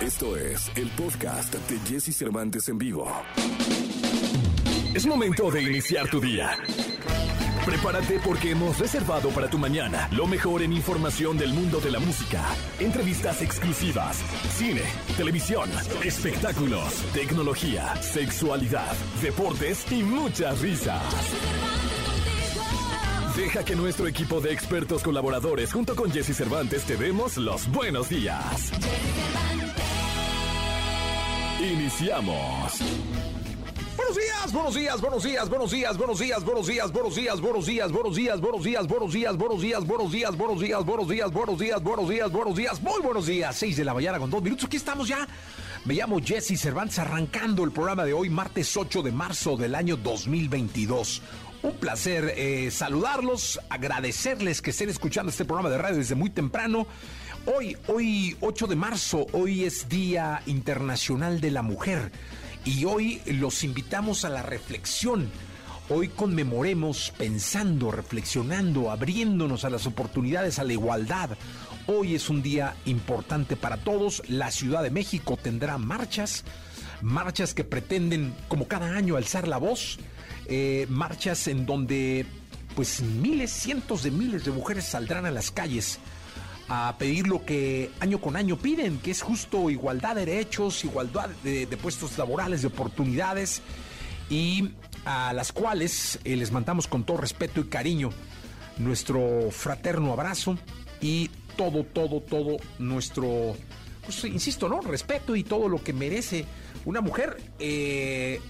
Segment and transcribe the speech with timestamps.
[0.00, 3.10] Esto es el podcast de Jesse Cervantes en vivo.
[4.94, 6.56] Es momento de iniciar tu día.
[7.66, 11.98] Prepárate porque hemos reservado para tu mañana lo mejor en información del mundo de la
[11.98, 12.44] música,
[12.78, 14.18] entrevistas exclusivas,
[14.56, 14.82] cine,
[15.16, 15.68] televisión,
[16.04, 21.02] espectáculos, tecnología, sexualidad, deportes y muchas risas.
[23.36, 28.08] Deja que nuestro equipo de expertos colaboradores junto con Jesse Cervantes te demos los buenos
[28.08, 28.72] días.
[31.60, 32.80] Iniciamos.
[33.96, 37.66] Buenos días, buenos días, buenos días, buenos días, buenos días, buenos días, buenos días, buenos
[37.66, 41.32] días, buenos días, buenos días, buenos días, buenos días, buenos días, buenos días, buenos días,
[41.32, 43.56] buenos días, buenos días, buenos días, muy buenos días.
[43.56, 44.66] Seis de la mañana con dos minutos.
[44.66, 45.26] Aquí estamos ya.
[45.84, 49.96] Me llamo Jesse Cervantes, arrancando el programa de hoy, martes 8 de marzo del año
[49.96, 51.22] 2022.
[51.60, 56.86] Un placer eh, saludarlos, agradecerles que estén escuchando este programa de radio desde muy temprano.
[57.50, 62.12] Hoy, hoy 8 de marzo, hoy es Día Internacional de la Mujer
[62.66, 65.30] y hoy los invitamos a la reflexión.
[65.88, 71.38] Hoy conmemoremos pensando, reflexionando, abriéndonos a las oportunidades, a la igualdad.
[71.86, 74.22] Hoy es un día importante para todos.
[74.28, 76.44] La Ciudad de México tendrá marchas,
[77.00, 79.98] marchas que pretenden, como cada año, alzar la voz,
[80.48, 82.26] eh, marchas en donde
[82.76, 85.98] pues miles, cientos de miles de mujeres saldrán a las calles
[86.68, 91.30] a pedir lo que año con año piden, que es justo igualdad de derechos, igualdad
[91.42, 93.62] de, puestos laborales, de oportunidades,
[94.28, 94.70] y
[95.04, 98.10] a las cuales eh, les mandamos con todo respeto y cariño
[98.76, 100.58] nuestro fraterno abrazo
[101.00, 103.56] y todo, todo, todo nuestro,
[104.04, 104.80] pues, insisto, ¿no?
[104.80, 106.44] Respeto y todo lo que merece
[106.84, 107.38] una mujer.
[107.58, 108.40] Eh,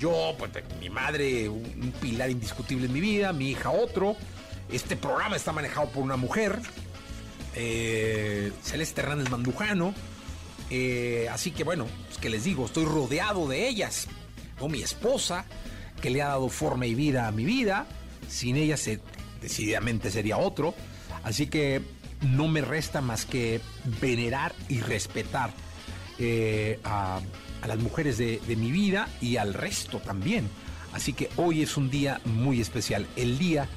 [0.00, 4.16] yo, pues mi madre, un pilar indiscutible en mi vida, mi hija otro.
[4.70, 6.58] Este programa está manejado por una mujer,
[7.56, 9.94] eh, Celeste Hernández Mandujano.
[10.70, 14.06] Eh, así que bueno, pues que les digo, estoy rodeado de ellas.
[14.60, 15.44] O mi esposa,
[16.00, 17.86] que le ha dado forma y vida a mi vida.
[18.28, 19.00] Sin ella se,
[19.40, 20.74] decididamente sería otro.
[21.24, 21.82] Así que
[22.20, 23.60] no me resta más que
[24.00, 25.52] venerar y respetar
[26.18, 27.20] eh, a,
[27.66, 30.48] las mujeres de, de mi vida y al resto también.
[30.92, 33.68] Así que hoy es un día muy especial, el día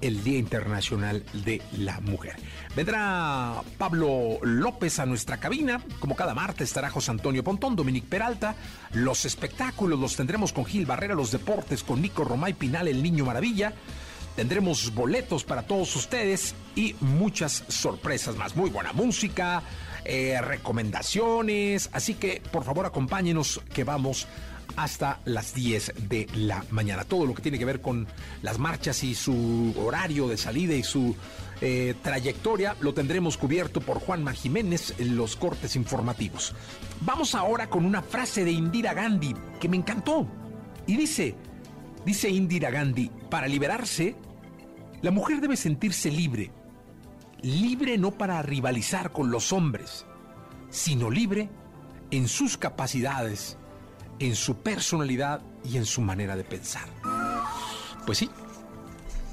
[0.00, 2.36] el Día Internacional de la Mujer.
[2.74, 5.80] Vendrá Pablo López a nuestra cabina.
[6.00, 8.54] Como cada martes estará José Antonio Pontón, Dominic Peralta.
[8.92, 13.24] Los espectáculos los tendremos con Gil Barrera, los deportes con Nico Romay Pinal, el Niño
[13.24, 13.72] Maravilla.
[14.36, 18.54] Tendremos boletos para todos ustedes y muchas sorpresas más.
[18.54, 19.62] Muy buena música,
[20.04, 21.88] eh, recomendaciones.
[21.92, 24.26] Así que por favor acompáñenos que vamos
[24.76, 27.04] hasta las 10 de la mañana.
[27.04, 28.06] Todo lo que tiene que ver con
[28.42, 31.14] las marchas y su horario de salida y su
[31.60, 36.54] eh, trayectoria lo tendremos cubierto por Juanma Jiménez en los cortes informativos.
[37.00, 40.26] Vamos ahora con una frase de Indira Gandhi que me encantó.
[40.86, 41.34] Y dice,
[42.04, 44.16] dice Indira Gandhi, para liberarse,
[45.02, 46.50] la mujer debe sentirse libre.
[47.42, 50.06] Libre no para rivalizar con los hombres,
[50.70, 51.48] sino libre
[52.10, 53.58] en sus capacidades
[54.18, 56.88] en su personalidad y en su manera de pensar.
[58.04, 58.30] Pues sí,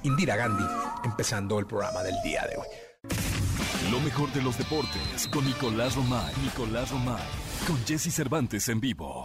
[0.03, 0.65] Indira Gandhi
[1.03, 2.67] empezando el programa del día de hoy.
[3.91, 6.33] Lo mejor de los deportes con Nicolás Romay.
[6.43, 7.23] Nicolás Romay.
[7.67, 9.23] Con Jesse Cervantes en vivo.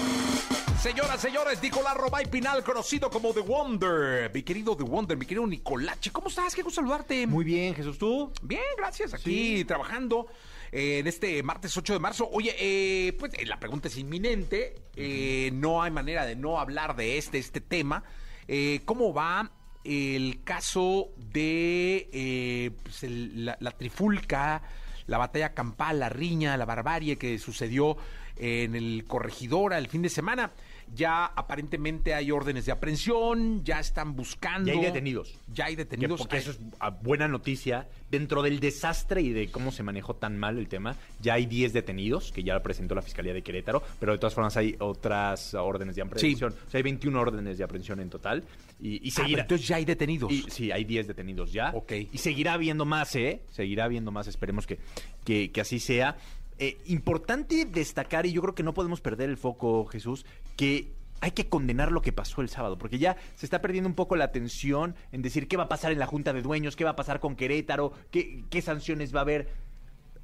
[0.80, 4.30] Señoras, señores, Nicolás Romay Pinal, conocido como The Wonder.
[4.32, 6.54] Mi querido The Wonder, mi querido Nicolache, ¿cómo estás?
[6.54, 7.26] Qué gusto saludarte.
[7.26, 8.32] Muy bien, Jesús, ¿tú?
[8.42, 9.14] Bien, gracias.
[9.14, 9.64] Aquí sí.
[9.64, 10.28] trabajando
[10.72, 12.28] eh, en este martes 8 de marzo.
[12.30, 14.74] Oye, eh, pues eh, la pregunta es inminente.
[14.96, 18.04] Eh, no hay manera de no hablar de este, este tema.
[18.46, 19.50] Eh, ¿Cómo va
[19.84, 24.62] el caso de pues el, la, la trifulca?
[25.06, 27.96] la batalla campal, la riña, la barbarie que sucedió
[28.36, 30.52] en el Corregidora el fin de semana.
[30.94, 34.72] Ya aparentemente hay órdenes de aprehensión, ya están buscando.
[34.72, 35.38] Ya hay detenidos.
[35.52, 36.18] Ya hay detenidos.
[36.20, 36.58] Porque eso es
[37.02, 37.88] buena noticia.
[38.10, 41.72] Dentro del desastre y de cómo se manejó tan mal el tema, ya hay 10
[41.74, 45.96] detenidos que ya presentó la Fiscalía de Querétaro, pero de todas formas hay otras órdenes
[45.96, 46.52] de aprehensión.
[46.52, 46.58] Sí.
[46.66, 48.44] O sea, hay 21 órdenes de aprehensión en total.
[48.80, 49.42] Y, y seguirá.
[49.42, 50.32] Ah, entonces ya hay detenidos.
[50.32, 51.70] Y, sí, hay 10 detenidos ya.
[51.74, 51.92] Ok.
[52.12, 53.42] Y seguirá habiendo más, ¿eh?
[53.50, 54.26] Seguirá habiendo más.
[54.26, 54.78] Esperemos que,
[55.24, 56.16] que, que así sea.
[56.60, 60.26] Eh, importante destacar, y yo creo que no podemos perder el foco, Jesús,
[60.56, 63.94] que hay que condenar lo que pasó el sábado, porque ya se está perdiendo un
[63.94, 66.84] poco la atención en decir qué va a pasar en la Junta de Dueños, qué
[66.84, 69.48] va a pasar con Querétaro, qué, sanciones va a haber.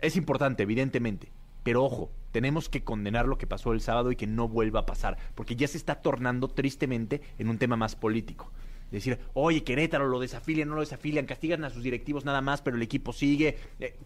[0.01, 1.31] Es importante, evidentemente,
[1.63, 4.87] pero ojo, tenemos que condenar lo que pasó el sábado y que no vuelva a
[4.87, 8.51] pasar, porque ya se está tornando tristemente en un tema más político.
[8.91, 12.77] Decir, oye, Querétaro lo desafilian, no lo desafilian, castigan a sus directivos nada más, pero
[12.77, 13.59] el equipo sigue.
[13.81, 13.97] Eh,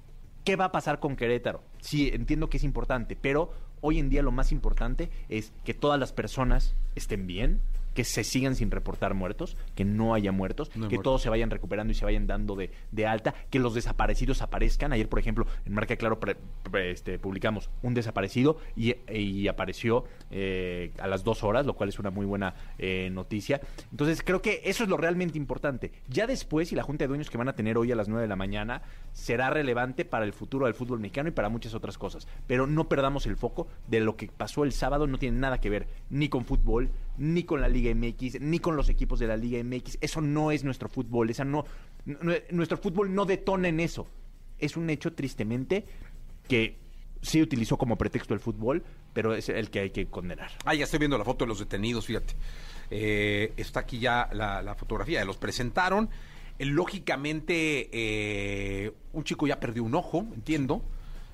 [0.49, 1.63] ¿Qué va a pasar con Querétaro?
[1.79, 3.53] Sí, entiendo que es importante, pero
[3.83, 7.61] hoy en día lo más importante es que todas las personas estén bien,
[7.95, 11.03] que se sigan sin reportar muertos, que no haya muertos, No hay que muertos.
[11.05, 14.93] todos se vayan recuperando y se vayan dando de, de alta, que los desaparecidos aparezcan.
[14.93, 16.37] Ayer, por ejemplo, en Marca Claro pre-
[16.71, 21.89] pre- este, publicamos un desaparecido y, y apareció eh, a las dos horas, lo cual
[21.89, 23.61] es una muy buena eh, noticia.
[23.91, 25.93] Entonces, creo que eso es lo realmente importante.
[26.09, 28.23] Ya después, y la Junta de Dueños que van a tener hoy a las 9
[28.23, 28.83] de la mañana,
[29.13, 32.29] será relevante para el futuro del fútbol mexicano y para muchas otras cosas.
[32.47, 35.71] Pero no perdamos el foco de lo que pasó el sábado, no tiene nada que
[35.71, 39.37] ver ni con fútbol, ni con la Liga MX, ni con los equipos de la
[39.37, 39.99] Liga MX.
[40.01, 41.65] Eso no es nuestro fútbol, esa no,
[42.51, 44.07] nuestro fútbol no detona en eso.
[44.59, 45.85] Es un hecho, tristemente,
[46.49, 46.79] que
[47.23, 50.51] sí utilizó como pretexto el fútbol, pero es el que hay que condenar.
[50.65, 52.35] Ah, ya estoy viendo la foto de los detenidos, fíjate.
[52.91, 55.25] Eh, está aquí ya la, la fotografía.
[55.25, 56.09] Los presentaron.
[56.59, 60.83] Eh, lógicamente, eh, un chico ya perdió un ojo, entiendo.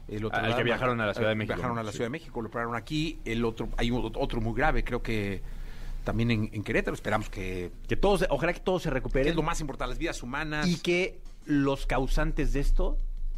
[0.07, 1.97] El Al que viajaron a la Ciudad de México, Viajaron a la sí.
[1.97, 3.21] Ciudad de México, lo operaron aquí.
[3.25, 5.43] El otro, hay otro muy grave, creo que
[6.05, 6.95] también en, en Querétaro.
[6.95, 9.29] Esperamos que, Que todos, ojalá que todos se que recuperen.
[9.29, 10.69] es lo más importante, las vidas humanas.
[10.69, 12.97] y que los causantes de esto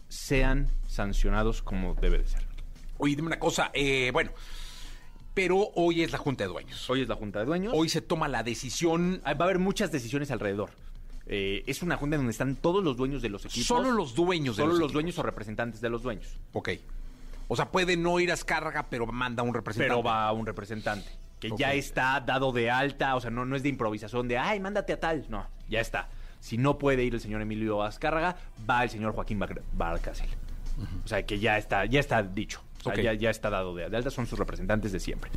[0.09, 2.43] sean sancionados como debe de ser.
[2.99, 4.31] Oye, dime una cosa, eh, bueno,
[5.35, 6.89] pero hoy es la Junta de Dueños.
[6.89, 7.73] Hoy es la Junta de Dueños.
[7.77, 9.21] Hoy se toma la decisión.
[9.25, 10.71] Ah, va a haber muchas decisiones alrededor.
[11.27, 13.67] Eh, es una junta donde están todos los dueños de los equipos.
[13.67, 16.39] Solo los dueños de Solo los dueños o representantes de los dueños.
[16.53, 16.71] Ok.
[17.49, 19.93] O sea, puede no ir a Escárraga, pero manda un representante.
[19.93, 21.11] Pero va un representante.
[21.41, 23.15] Que ya está dado de alta.
[23.17, 25.25] O sea, no, no es de improvisación de, ay, mándate a tal.
[25.29, 26.09] No, ya está.
[26.41, 28.37] Si no puede ir el señor Emilio Azcárraga,
[28.69, 30.29] va el señor Joaquín Bar- Barcasel.
[31.05, 32.63] O sea, que ya está, ya está dicho.
[32.81, 34.11] O sea, ya, ya está dado de, de alta.
[34.11, 35.31] Son sus representantes de siempre.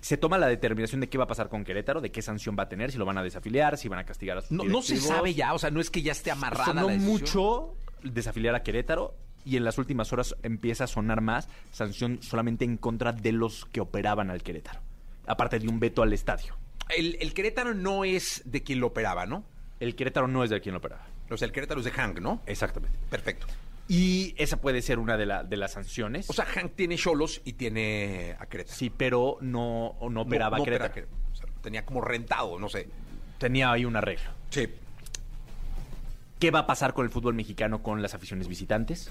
[0.00, 2.64] Se toma la determinación de qué va a pasar con Querétaro, de qué sanción va
[2.64, 4.82] a tener, si lo van a desafiliar, si van a castigar a sus No, no
[4.82, 7.12] se sabe ya, o sea, no es que ya esté amarrada Sonó la decisión.
[7.12, 12.64] mucho desafiliar a Querétaro y en las últimas horas empieza a sonar más sanción solamente
[12.64, 14.80] en contra de los que operaban al Querétaro.
[15.26, 16.56] Aparte de un veto al estadio.
[16.96, 19.44] El, el Querétaro no es de quien lo operaba, ¿no?
[19.80, 21.06] El Querétaro no es de quien lo operaba.
[21.30, 22.42] O sea, el Querétaro es de Hank, ¿no?
[22.46, 22.98] Exactamente.
[23.10, 23.46] Perfecto.
[23.88, 26.28] Y esa puede ser una de, la- de las sanciones.
[26.30, 28.76] O sea, Hank tiene Cholos y tiene a Querétaro.
[28.76, 30.90] sí, pero no, no operaba No- no Querétaro.
[30.92, 31.32] opera Querétaro.
[31.32, 32.88] O sea, tenía como rentado, no sé.
[33.38, 34.32] Tenía ahí una regla.
[34.50, 34.68] Sí.
[36.38, 39.10] ¿Qué va a pasar con el fútbol mexicano con las aficiones visitantes?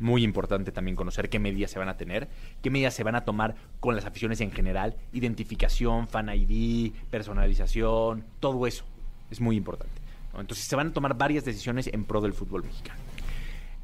[0.00, 2.26] Muy importante también conocer qué medidas se van a tener,
[2.62, 8.24] qué medidas se van a tomar con las aficiones en general, identificación, fan ID, personalización,
[8.40, 8.84] todo eso
[9.30, 9.94] es muy importante.
[10.32, 10.40] ¿no?
[10.40, 12.98] Entonces se van a tomar varias decisiones en pro del fútbol mexicano,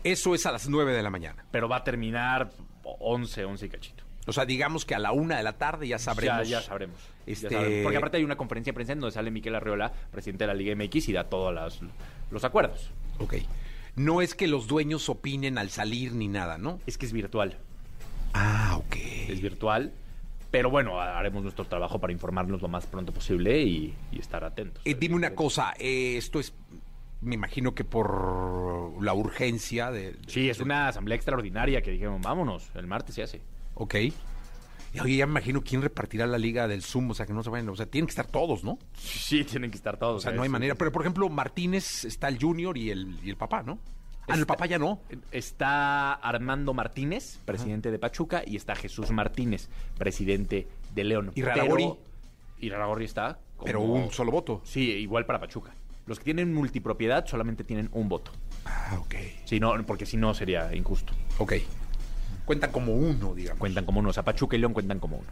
[0.05, 1.45] Eso es a las 9 de la mañana.
[1.51, 2.51] pero va a terminar
[2.83, 4.05] 11, 11 y cachito.
[4.29, 6.49] O sea, digamos que a la una de la tarde ya sabremos.
[6.49, 6.97] Ya, ya sabremos.
[7.27, 7.83] Ya Este- sabremos.
[7.85, 10.55] Porque aparte hay una conferencia de prensa en donde sale Miquel Arreola, presidente de la
[10.55, 11.79] Liga MX, y da todos las-
[12.31, 12.91] los acuerdos.
[13.19, 13.35] Ok.
[13.97, 16.79] No es que los dueños opinen al salir ni nada, ¿no?
[16.87, 17.59] Es que es virtual.
[18.35, 18.97] Ah, ok.
[19.29, 19.93] es virtual.
[20.51, 24.81] Pero bueno, haremos nuestro trabajo para informarnos lo más pronto posible y, y estar atentos.
[24.87, 26.55] Eh, dime una cosa, eh, esto es,
[27.21, 30.17] me imagino que por la urgencia de...
[30.29, 33.41] Sí, es de- una asamblea extraordinaria que dijeron, vámonos, el martes se hace.
[33.75, 33.97] Ok.
[34.97, 37.43] Y, Oye, ya me imagino quién repartirá la liga del Zoom, o sea, que no
[37.43, 38.79] se vayan, o sea, tienen que estar todos, ¿no?
[38.95, 40.17] Sí, tienen que estar todos.
[40.17, 40.75] O sea, no hay manera.
[40.75, 43.79] Pero, por ejemplo, Martínez está el Junior y el, y el papá, ¿no?
[44.29, 45.01] Ah, el papá ya no.
[45.31, 51.31] Está Armando Martínez, presidente de Pachuca, y está Jesús Martínez, presidente de León.
[51.35, 51.93] ¿Y Raragorri?
[52.59, 53.39] Y Raragorri está.
[53.57, 54.61] como- Pero un solo voto.
[54.65, 55.73] Sí, igual para Pachuca.
[56.07, 58.31] Los que tienen multipropiedad solamente tienen un voto.
[58.65, 59.15] Ah, ok.
[59.45, 61.13] Sí, no, porque si no sería injusto.
[61.39, 61.55] Ok.
[62.47, 63.59] Cuentan como uno, digamos.
[63.59, 64.11] Cuentan como uno.
[64.11, 65.29] O sea, Pachuca y León cuentan como uno.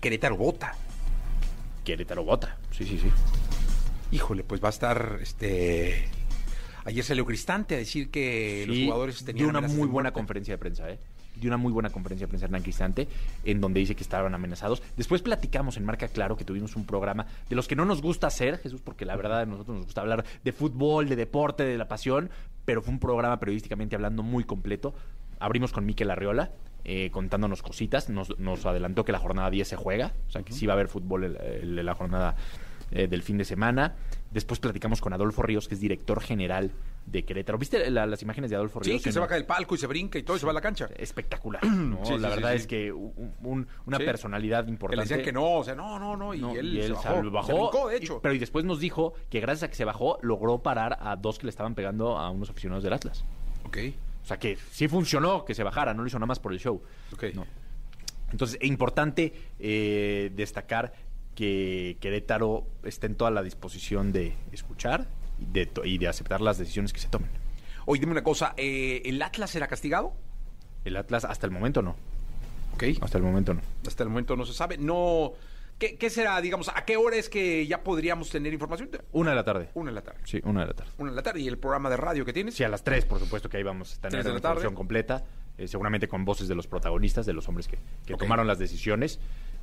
[0.00, 0.74] Querétaro vota.
[1.84, 2.56] Querétaro vota.
[2.70, 3.10] Sí, sí, sí.
[4.12, 6.08] Híjole, pues va a estar, este...
[6.84, 10.12] Ayer salió Cristante a decir que los jugadores tenían dio una muy buena muerte.
[10.12, 10.98] conferencia de prensa, ¿eh?
[11.36, 13.06] Dio una muy buena conferencia de prensa Hernán Cristante,
[13.44, 14.82] en donde dice que estaban amenazados.
[14.96, 18.28] Después platicamos en Marca Claro que tuvimos un programa de los que no nos gusta
[18.28, 21.76] hacer, Jesús, porque la verdad a nosotros nos gusta hablar de fútbol, de deporte, de
[21.76, 22.30] la pasión,
[22.64, 24.94] pero fue un programa periodísticamente hablando muy completo.
[25.40, 26.50] Abrimos con Miquel Arriola,
[26.84, 28.08] eh, contándonos cositas.
[28.08, 30.76] Nos, nos adelantó que la jornada 10 se juega, o sea que sí va a
[30.76, 32.36] haber fútbol el- el- la jornada
[32.92, 33.94] eh, del fin de semana.
[34.32, 36.72] Después platicamos con Adolfo Ríos, que es director general
[37.06, 37.56] de Querétaro.
[37.56, 38.96] ¿Viste la- las imágenes de Adolfo Ríos?
[38.98, 40.54] Sí, que se baja del palco y se brinca y todo y se va a
[40.56, 40.88] la cancha.
[40.96, 41.64] espectacular.
[41.64, 42.04] ¿no?
[42.04, 42.56] Sí, la sí, verdad sí.
[42.56, 45.02] es que un- un- una personalidad Que le importante.
[45.04, 47.22] decían que no, o sea, no, no, no, y No, él, y se bajó.
[47.22, 47.46] se bajó.
[47.46, 48.20] Se brincó, de y- hecho.
[48.20, 51.38] pero y después nos dijo que gracias a que se bajó, logró parar a dos
[51.38, 53.24] que le estaban pegando a unos aficionados del Atlas.
[53.64, 53.78] Ok.
[54.22, 56.60] O sea que sí funcionó que se bajara, no lo hizo nada más por el
[56.60, 56.82] show.
[57.12, 57.24] Ok.
[57.34, 57.46] No.
[58.30, 60.92] Entonces, es importante eh, destacar
[61.34, 65.08] que Querétaro está en toda la disposición de escuchar
[65.38, 67.30] y de, y de aceptar las decisiones que se tomen.
[67.86, 70.12] Oye, dime una cosa, eh, ¿el Atlas será castigado?
[70.84, 71.96] El Atlas hasta el momento no.
[72.74, 72.84] Ok.
[73.00, 73.60] Hasta el momento no.
[73.86, 74.78] Hasta el momento no se sabe.
[74.78, 75.32] No.
[75.80, 78.90] ¿Qué, qué será, digamos, a qué hora es que ya podríamos tener información?
[79.12, 79.70] Una de la tarde.
[79.72, 80.20] Una de la tarde.
[80.24, 80.92] Sí, una de la tarde.
[80.98, 81.40] Una de la tarde.
[81.40, 82.54] ¿Y el programa de radio que tienes?
[82.54, 85.24] Sí, a las tres, por supuesto, que ahí vamos a tener la la información completa.
[85.56, 87.78] eh, seguramente con voces de los protagonistas, de los hombres que,
[88.16, 89.20] tomaron las decisiones.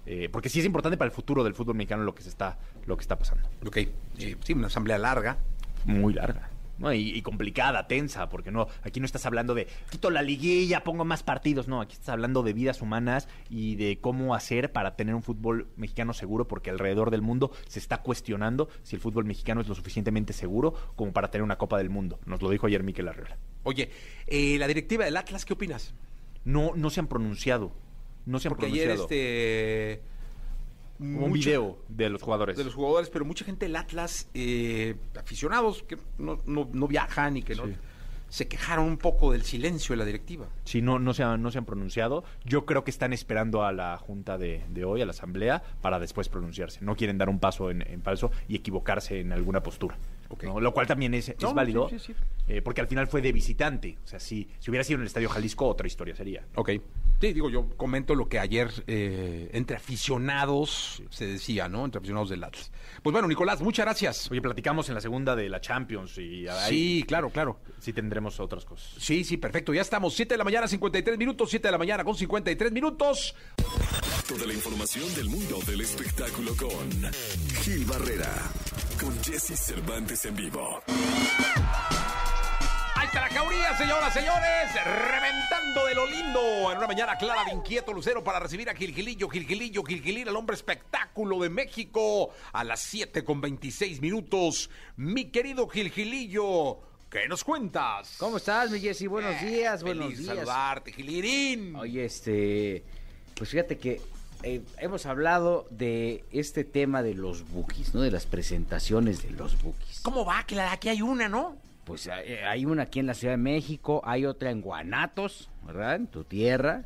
[0.07, 2.57] eh, porque sí es importante para el futuro del fútbol mexicano lo que se está,
[2.88, 3.47] lo que está pasando.
[3.63, 3.77] Ok.
[3.77, 5.38] Eh, sí, una asamblea larga.
[5.86, 6.50] Muy larga.
[6.79, 6.93] ¿No?
[6.93, 11.05] Y, y complicada, tensa, porque no, aquí no estás hablando de quito la liguilla, pongo
[11.05, 15.15] más partidos, no, aquí estás hablando de vidas humanas y de cómo hacer para tener
[15.15, 19.62] un fútbol mexicano seguro, porque alrededor del mundo se está cuestionando si el fútbol mexicano
[19.62, 22.19] es lo suficientemente seguro como para tener una Copa del Mundo.
[22.25, 23.38] Nos lo dijo ayer Miquel Arreola.
[23.63, 23.89] Oye,
[24.27, 25.93] eh, la directiva del Atlas, ¿qué opinas?
[26.46, 27.72] No, no se han pronunciado.
[28.25, 29.03] No se han Porque ayer pronunciado.
[29.03, 30.01] este.
[30.99, 32.57] Un video de los jugadores.
[32.57, 37.37] de los jugadores, pero mucha gente del Atlas, eh, aficionados que no, no- no viajan
[37.37, 37.63] y que no
[38.29, 40.47] se quejaron un poco del silencio de la directiva.
[40.65, 42.25] Sí, no, no, se han, no se han pronunciado.
[42.43, 45.97] Yo creo que están esperando a la junta de, de hoy, a la asamblea, para
[45.97, 46.83] después pronunciarse.
[46.83, 49.97] No quieren dar un paso en, en falso y equivocarse en alguna postura.
[50.59, 52.19] Lo cual también es, es No, no, válido, sí, sí, sí.
[52.49, 53.97] eh, porque al final fue de visitante.
[54.03, 56.43] O sea, si, si hubiera sido en el Estadio Jalisco, otra historia sería.
[56.55, 56.71] Ok.
[57.19, 61.83] Sí, digo, yo comento lo que ayer eh, entre aficionados se decía, ¿no?
[61.83, 62.71] Entre aficionados del Atlas.
[63.01, 64.29] Pues bueno, Nicolás, muchas gracias.
[64.29, 66.69] Oye, platicamos en la segunda de la Champions y ahí
[67.00, 67.59] Sí, claro, claro.
[67.79, 68.93] sí tendremos otras cosas.
[69.00, 69.74] Sí, sí, perfecto.
[69.74, 70.13] Ya estamos.
[70.13, 71.50] 7 de la mañana, 53 minutos.
[71.50, 73.36] 7 de la mañana con 53 minutos.
[74.27, 77.12] Toda la información del mundo del espectáculo con
[77.63, 78.31] Gil Barrera,
[79.01, 80.81] con Jesse Cervantes en vivo.
[83.07, 84.73] Está la cauría, señoras, señores.
[84.85, 86.71] Reventando de lo lindo.
[86.71, 90.55] En una mañana clara de inquieto lucero para recibir a Gilgilillo, Gilgilillo, Gilgilín, el hombre
[90.55, 92.31] espectáculo de México.
[92.53, 94.69] A las 7 con 26 minutos.
[94.97, 98.15] Mi querido Gilgilillo, ¿qué nos cuentas?
[98.19, 99.07] ¿Cómo estás, mi Jessy?
[99.07, 100.35] Buenos días, Feliz buenos días.
[100.35, 101.75] saludarte, Gilirín.
[101.75, 102.83] Oye, este,
[103.35, 104.01] pues fíjate que
[104.43, 108.01] eh, hemos hablado de este tema de los bookies, ¿no?
[108.01, 110.01] De las presentaciones de los bookies.
[110.01, 110.43] ¿Cómo va?
[110.45, 111.57] Que la- aquí hay una, ¿no?
[111.88, 115.96] Pues eh, hay una aquí en la Ciudad de México, hay otra en Guanatos, ¿verdad?
[115.96, 116.84] En tu tierra.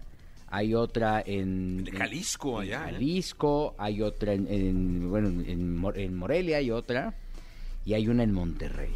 [0.54, 1.84] Hay otra en...
[1.86, 2.92] De Jalisco, en allá, ¿eh?
[2.94, 7.14] Jalisco, hay otra en, en- bueno, en, Mo- en Morelia hay otra.
[7.86, 8.94] Y hay una en Monterrey.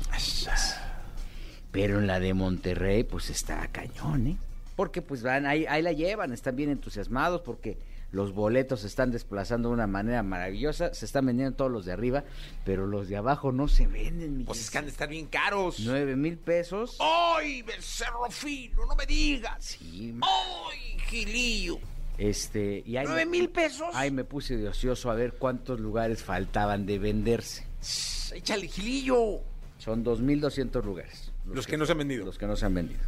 [1.71, 4.37] Pero en la de Monterrey, pues está cañón, ¿eh?
[4.75, 7.77] Porque pues van, ahí, ahí la llevan, están bien entusiasmados porque
[8.15, 11.91] los boletos se están desplazando de una manera maravillosa, se están vendiendo todos los de
[11.91, 12.23] arriba,
[12.63, 15.25] pero los de abajo no se venden, mi Pues es que han de estar bien
[15.27, 15.79] caros.
[15.81, 16.97] Nueve mil pesos.
[17.01, 18.85] ¡Ay, becerro fino!
[18.87, 19.63] ¡No me digas!
[19.63, 21.77] Sí, ¡Ay, Gilillo!
[22.17, 23.89] este, y ahí ¿Nueve me- mil pesos?
[23.93, 27.67] Ahí me puse de ocioso a ver cuántos lugares faltaban de venderse.
[28.33, 29.41] Échale, Gilillo.
[29.77, 31.33] Son dos mil doscientos lugares.
[31.45, 32.23] Los que no se han vendido.
[32.25, 33.01] Los que no se han vendido.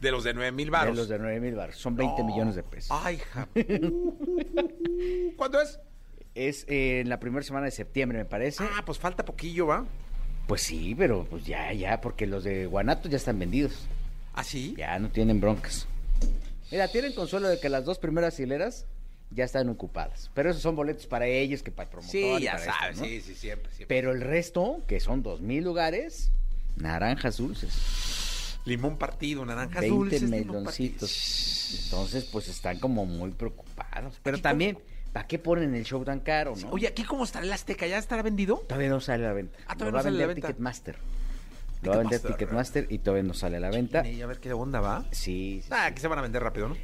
[0.00, 0.96] De los de nueve mil De baros.
[0.96, 1.76] los de nueve mil baros.
[1.76, 2.96] Son 20 millones de pesos.
[3.02, 3.48] Ay, ja.
[5.36, 5.80] ¿Cuándo es?
[6.34, 8.62] Es eh, en la primera semana de septiembre, me parece.
[8.62, 9.86] Ah, pues falta poquillo, ¿va?
[10.46, 13.86] Pues sí, pero pues ya, ya, porque los de Guanatos ya están vendidos.
[14.34, 14.74] ¿Ah, sí?
[14.78, 15.86] Ya no tienen broncas.
[16.70, 18.86] Mira, tienen consuelo de que las dos primeras hileras
[19.30, 20.30] ya están ocupadas.
[20.34, 22.10] Pero esos son boletos para ellos que para el promotor.
[22.12, 22.70] Sí, ya esto.
[22.96, 23.04] ¿no?
[23.04, 23.94] Sí, sí, siempre, siempre.
[23.94, 26.30] Pero el resto, que son dos mil lugares,
[26.76, 27.72] naranjas dulces,
[28.68, 30.22] Limón partido, naranjas 20 dulces.
[30.30, 31.80] meloncitos.
[31.84, 34.20] Entonces, pues están como muy preocupados.
[34.22, 34.78] Pero también,
[35.12, 36.70] ¿para qué ponen el show tan caro, no?
[36.70, 37.86] Oye, ¿aquí cómo estará el Azteca?
[37.86, 38.56] ¿Ya estará vendido?
[38.68, 39.58] Todavía no sale a la venta.
[39.66, 40.46] Ah, todavía no sale a la venta.
[40.48, 40.96] Ticketmaster.
[41.82, 42.86] Lo va a vender Ticketmaster.
[42.90, 44.06] Y todavía no sale a la venta.
[44.06, 45.04] Y a ver qué onda va.
[45.12, 46.76] Sí, sí, Ah, que se van a vender rápido, ¿no?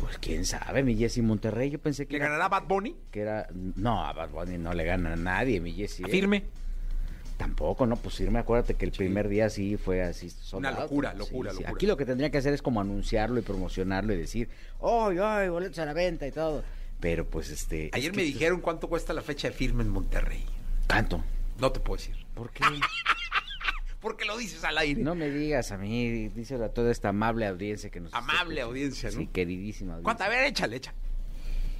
[0.00, 1.70] pues quién sabe, mi Jessy Monterrey.
[1.70, 2.94] Yo pensé que ¿Le era, ganará Bad Bunny?
[3.10, 3.46] que era.
[3.76, 6.02] No, a Bad Bunny no le gana a nadie, mi Jessy.
[6.02, 6.08] ¿eh?
[6.08, 6.44] Firme.
[7.44, 8.38] Tampoco, no, pues firme.
[8.38, 10.32] Acuérdate que el primer día sí fue así.
[10.54, 10.78] Una out.
[10.80, 11.56] locura, Sí, locura, sí.
[11.58, 11.70] locura.
[11.76, 14.48] Aquí lo que tendría que hacer es como anunciarlo y promocionarlo y decir,
[14.82, 16.64] ¡ay, ay, boletos a la venta y todo!
[17.00, 17.90] Pero pues este.
[17.92, 20.42] Ayer es me dijeron cuánto cuesta la fecha de firme en Monterrey.
[20.86, 21.22] ¿Tanto?
[21.60, 22.16] No te puedo decir.
[22.32, 22.64] ¿Por qué?
[24.00, 25.02] Porque lo dices al aire.
[25.02, 29.10] No me digas a mí, díselo a toda esta amable audiencia que nos Amable audiencia,
[29.10, 29.18] ¿no?
[29.18, 30.04] Sí, queridísima audiencia.
[30.04, 30.24] ¿Cuánto?
[30.24, 30.96] A ver, échale, échale.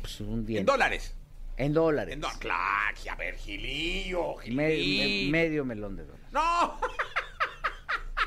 [0.02, 0.61] Pues un día.
[0.61, 1.14] En dólares.
[1.56, 2.14] En dólares.
[2.14, 2.40] En dólares.
[2.40, 5.30] Claro, a ver, Gilillo, Me- me- Gilillo.
[5.32, 6.26] medio melón de dólares.
[6.32, 6.78] No,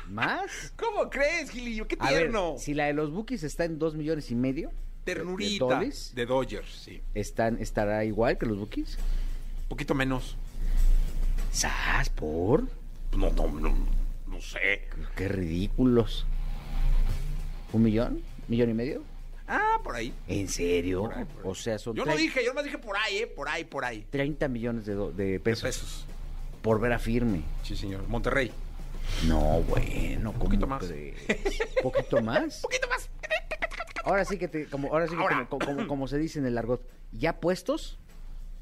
[0.08, 0.72] ¿Más?
[0.76, 1.86] ¿cómo crees, Gilillo?
[1.86, 2.54] Qué A ver, tierno.
[2.58, 4.68] si la de los bookies está en dos millones y medio.
[4.70, 5.64] de- de Ternurita.
[5.64, 7.00] dólares, De Dodgers, sí.
[7.14, 8.98] están, ¿estará igual que los bookies?
[9.62, 10.36] Un poquito menos.
[11.50, 12.10] ¿Sas?
[12.10, 12.64] ¿Por?
[13.16, 13.74] No, no, no,
[14.26, 14.86] no sé.
[15.16, 16.26] Qué ridículos.
[17.72, 18.20] ¿Un millón?
[18.48, 19.02] ¿Millón y medio?
[19.48, 20.12] Ah, por ahí.
[20.28, 21.02] ¿En serio?
[21.04, 21.50] Por ahí, por ahí.
[21.50, 23.26] O sea, son Yo no dije, yo no dije por ahí, ¿eh?
[23.26, 24.06] Por ahí, por ahí.
[24.10, 26.06] 30 millones de, do- de De pesos, pesos.
[26.62, 27.42] por ver a firme.
[27.62, 28.06] Sí, señor.
[28.08, 28.52] Monterrey.
[29.26, 30.84] No, bueno, ¿cómo Poquito más.
[30.84, 31.16] crees?
[31.82, 32.60] ¿Poquito más?
[32.62, 33.08] poquito más.
[34.04, 35.46] Ahora sí que te, como, ahora sí que Ahora.
[35.48, 37.98] como, como- como se dice en el argot, ¿ya puestos?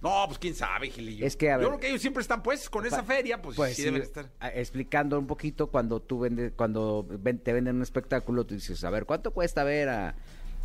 [0.03, 1.27] No, pues quién sabe, Gilillo.
[1.27, 3.41] Es que, a Yo ver- creo que ellos siempre están pues con esa Pa- feria,
[3.43, 4.29] pues, sí, deben estar.
[4.39, 8.85] a- explicando un poquito cuando tú vendes, cuando ven- te venden un espectáculo, tú dices,
[8.85, 10.15] a ver, ¿cuánto cuesta ver a,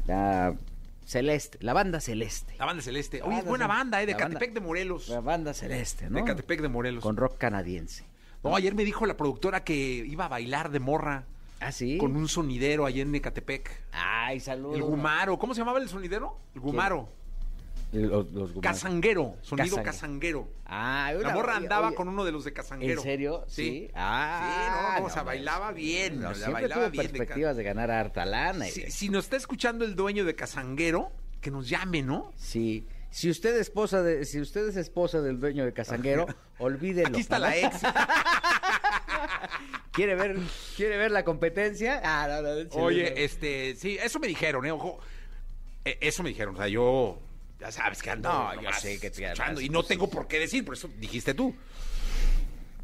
[0.10, 0.53] a
[1.05, 2.55] Celeste, la banda Celeste?
[2.58, 3.20] La banda celeste.
[3.20, 4.05] La Oye, es buena banda, ¿eh?
[4.05, 5.10] De La banda- Catepec de Morelos.
[5.10, 6.20] La banda Celeste, ¿no?
[6.20, 7.03] De Catepec de Morelos.
[7.03, 8.05] Con rock canadiense.
[8.43, 11.25] No, ayer me dijo la productora que iba a bailar de morra
[11.60, 11.98] ¿Ah, sí?
[11.98, 13.70] con un sonidero allá en Ecatepec.
[13.91, 14.77] Ay, saludos.
[14.77, 15.38] El Gumaro.
[15.38, 16.38] ¿Cómo se llamaba el sonidero?
[16.55, 17.08] El Gumaro.
[17.91, 18.51] Los.
[18.62, 19.36] Casanguero.
[19.41, 20.48] Sonido Casangue- Casanguero.
[20.65, 23.01] Ah, La morra oye, andaba oye, con uno de los de Casanguero.
[23.01, 23.43] ¿En serio?
[23.48, 23.89] Sí.
[23.93, 26.21] Ah, sí, no, no, o sea, bailaba bien.
[26.21, 27.07] No, la siempre bailaba tuvo bien.
[27.12, 28.67] perspectivas de ganar harta lana.
[28.67, 32.31] y Si, si nos está escuchando el dueño de Casanguero, que nos llame, ¿no?
[32.38, 32.88] Sí.
[33.10, 36.27] Si usted es esposa de, si usted es esposa del dueño de Casanguero,
[36.60, 37.10] olvídelo.
[37.10, 37.45] Aquí está ¿no?
[37.48, 37.75] la ex.
[39.91, 40.38] ¿Quiere ver,
[40.77, 42.00] quiere ver la competencia?
[42.03, 42.69] Ah, no, no.
[42.81, 44.71] Oye, este, sí, eso me dijeron, ¿eh?
[44.71, 45.00] Ojo.
[45.83, 47.19] Eh, Eso me dijeron, o sea, yo,
[47.62, 50.39] ya sabes que ando No, yo sé que te escuchando, y no tengo por qué
[50.39, 51.56] decir, por eso dijiste tú.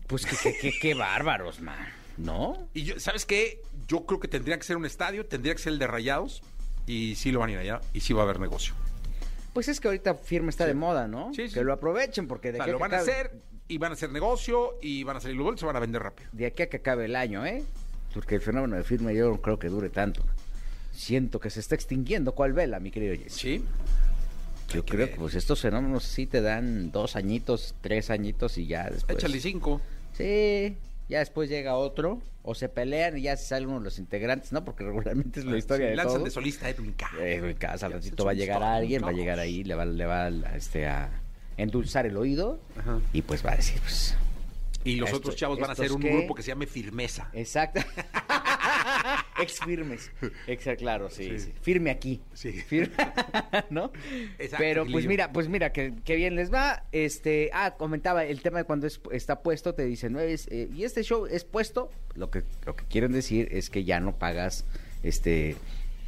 [0.07, 1.75] Pues que, que, que- qué bárbaros, man.
[2.17, 2.69] ¿No?
[2.73, 3.61] Y yo, ¿sabes qué?
[3.87, 6.41] Yo creo que tendría que ser un estadio, tendría que ser el de Rayados,
[6.85, 8.73] y sí lo van a ir allá, y sí va a haber negocio.
[9.53, 11.33] Pues es que ahorita firme está de moda, ¿no?
[11.33, 11.53] Sí, sí.
[11.53, 13.31] Que lo aprovechen porque O de sea, aquí a lo que van a hacer,
[13.67, 16.01] y van a hacer negocio, y van a salir los boletos, se van a vender
[16.01, 16.29] rápido.
[16.31, 17.63] De aquí a que acabe el año, ¿eh?
[18.13, 20.23] Porque el fenómeno de firme yo no creo que dure tanto.
[20.93, 22.31] Siento que se está extinguiendo.
[22.33, 23.33] ¿Cuál vela, mi querido Jesse?
[23.35, 23.63] Sí.
[24.69, 25.11] Yo creo ver.
[25.11, 29.17] que pues estos fenómenos sí te dan dos añitos, tres añitos y ya después.
[29.17, 29.81] Échale cinco.
[30.13, 30.75] Sí,
[31.09, 34.51] ya después llega otro, o se pelean y ya se sale uno de los integrantes,
[34.51, 34.65] ¿no?
[34.65, 36.25] Porque regularmente es la historia Sí, de lanzan todos.
[36.25, 37.09] de solista Edwin K.
[37.19, 39.75] Eh, en casa al ratito va a llegar todos, alguien, va a llegar ahí, le
[39.75, 41.09] va, le va a, este, a
[41.57, 42.99] endulzar el oído Ajá.
[43.13, 44.15] y pues va a decir, pues,
[44.91, 47.29] Y los Esto- otros chavos van a hacer ¿estos un grupo que se llame Firmeza.
[47.33, 47.81] exacto.
[49.39, 50.11] Ex firmes.
[50.47, 51.39] Exacto, claro, sí, Sí.
[51.39, 51.53] sí.
[51.61, 52.21] Firme aquí.
[52.33, 52.53] Sí.
[52.53, 52.95] Firme,
[53.69, 53.91] ¿no?
[54.39, 56.83] Exacto, Pero pues mira, pues mira, que, que bien les va.
[56.91, 60.69] Este, ah, comentaba el tema de cuando es- está puesto, te dicen, no es, eh,
[60.73, 64.17] y este show es puesto, lo que, lo que quieren decir es que ya no
[64.17, 64.65] pagas,
[65.03, 65.55] este,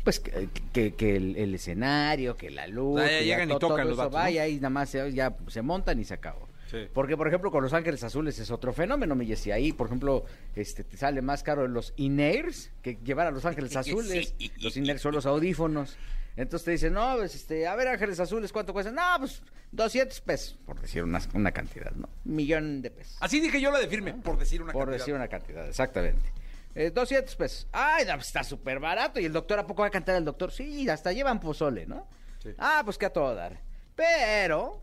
[0.04, 3.54] pues que, que- que el, el escenario, que la luz, O sea, ya llegan y
[3.54, 4.18] to- tocan todo los vatos, ¿no?
[4.18, 6.49] vaya y nada más se, ya se montan y se acabó.
[6.70, 6.88] Sí.
[6.94, 9.52] Porque, por ejemplo, con Los Ángeles Azules es otro fenómeno, mi Jessy.
[9.52, 13.76] Ahí, por ejemplo, este, te sale más caro los in-airs que llevar a Los Ángeles
[13.76, 14.34] Azules.
[14.38, 14.52] Sí.
[14.58, 15.98] Los in-airs son los audífonos.
[16.36, 18.92] Entonces te dicen, no, pues, este, a ver, Ángeles Azules, ¿cuánto cuesta?
[18.92, 22.08] No, pues, 200 pesos, por decir una, una cantidad, ¿no?
[22.24, 23.18] Millón de pesos.
[23.20, 25.00] Así dije yo la de firme, por decir una por cantidad.
[25.00, 26.32] decir una cantidad, exactamente.
[26.76, 27.68] Eh, 200 pesos.
[27.72, 29.20] Ay, no, pues, está súper barato.
[29.20, 30.52] ¿Y el doctor a poco va a cantar el doctor?
[30.52, 32.08] Sí, hasta llevan pozole, ¿no?
[32.42, 32.52] Sí.
[32.58, 33.60] Ah, pues que a todo dar.
[33.96, 34.82] Pero,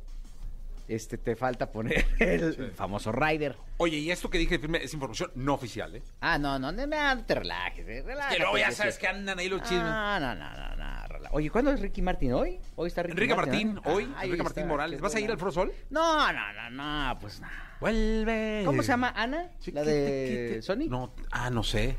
[0.89, 3.57] este, te falta poner el famoso rider.
[3.79, 6.03] Oye, y esto que dije firme es información no oficial, ¿eh?
[6.21, 8.37] Ah, no, no, no, no, te relajes, eh, relájate.
[8.37, 9.83] Que luego ya que sabes que andan ahí los chismes.
[9.83, 12.33] No, no, no, no, no, rela- Oye, ¿cuándo es Ricky Martin?
[12.33, 12.59] ¿Hoy?
[12.77, 13.83] Hoy está Ricky Enrique Martín, ¿no?
[13.85, 15.01] hoy, Ay, Enrique Martín Morales.
[15.01, 15.73] ¿Vas a ir al Foro Sol?
[15.91, 17.49] No, no, no, no, pues no.
[17.81, 18.63] Vuelve.
[18.65, 19.13] ¿Cómo se llama?
[19.15, 19.51] ¿Ana?
[19.73, 20.89] ¿La de Sony?
[20.89, 21.97] No, ah, no sé.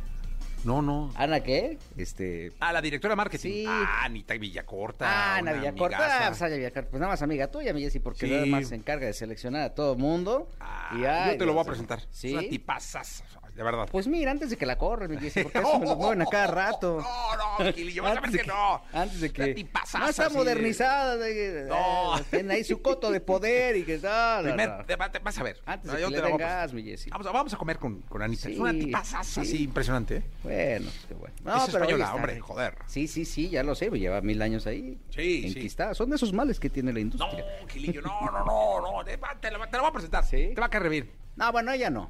[0.68, 1.12] No, no.
[1.16, 1.78] ¿Ana qué?
[1.96, 2.52] Este...
[2.60, 3.50] Ah, la directora de marketing.
[3.50, 3.66] Sí.
[3.66, 5.06] Ah, Anita Villacorta.
[5.08, 5.96] Ah, Ana Villacorta.
[5.98, 6.26] amigaza.
[6.26, 6.90] Ah, pues, Ana Villacorta.
[6.90, 8.32] Pues nada más amiga tuya, mi Jessy, porque Sí.
[8.34, 10.50] nada más se encarga de seleccionar a todo mundo.
[10.60, 12.02] Ah, Y, ay, yo te lo voy a presentar.
[12.12, 12.28] ¿Sí?
[12.28, 13.24] Es una tipazaza,
[13.58, 13.88] de verdad.
[13.92, 17.02] Pues mira, antes de que la corran, porque eso me lo mueven a cada rato.
[17.02, 18.82] No, no, Gilillo, vas a ver Antes de que no.
[18.94, 19.54] Antes de Una que.
[19.56, 21.18] tipazaza, No está así de- modernizada.
[21.18, 22.18] de- No.
[22.20, 24.44] eh, Tiene ahí su coto de poder y que tal.
[24.54, 25.60] Primer- te- te- vas a ver.
[25.66, 27.10] Antes No, de que te le den gas, mi Jessy.
[27.10, 28.44] Vamos, a- vamos a comer con, con Anita.
[28.48, 29.42] Sí, es una tipazaza sí.
[29.42, 30.24] así impresionante, ¿eh?
[30.44, 31.36] Bueno, qué bueno.
[31.36, 32.16] Es pero española, está.
[32.16, 32.78] hombre, joder.
[32.86, 35.00] Sí, sí, sí, ya lo sé, pues lleva mil años ahí.
[35.10, 35.48] Sí, sí.
[35.58, 35.96] enquistada.
[35.96, 37.44] Son de esos males que tiene la No, industria.
[37.70, 39.04] Gilillo, no, no, no, no.
[39.04, 40.24] Te, la, te la voy a presentar.
[40.26, 40.52] ¿Sí?
[40.54, 41.12] Te va a caer bien.
[41.36, 42.10] No, bueno, ella no.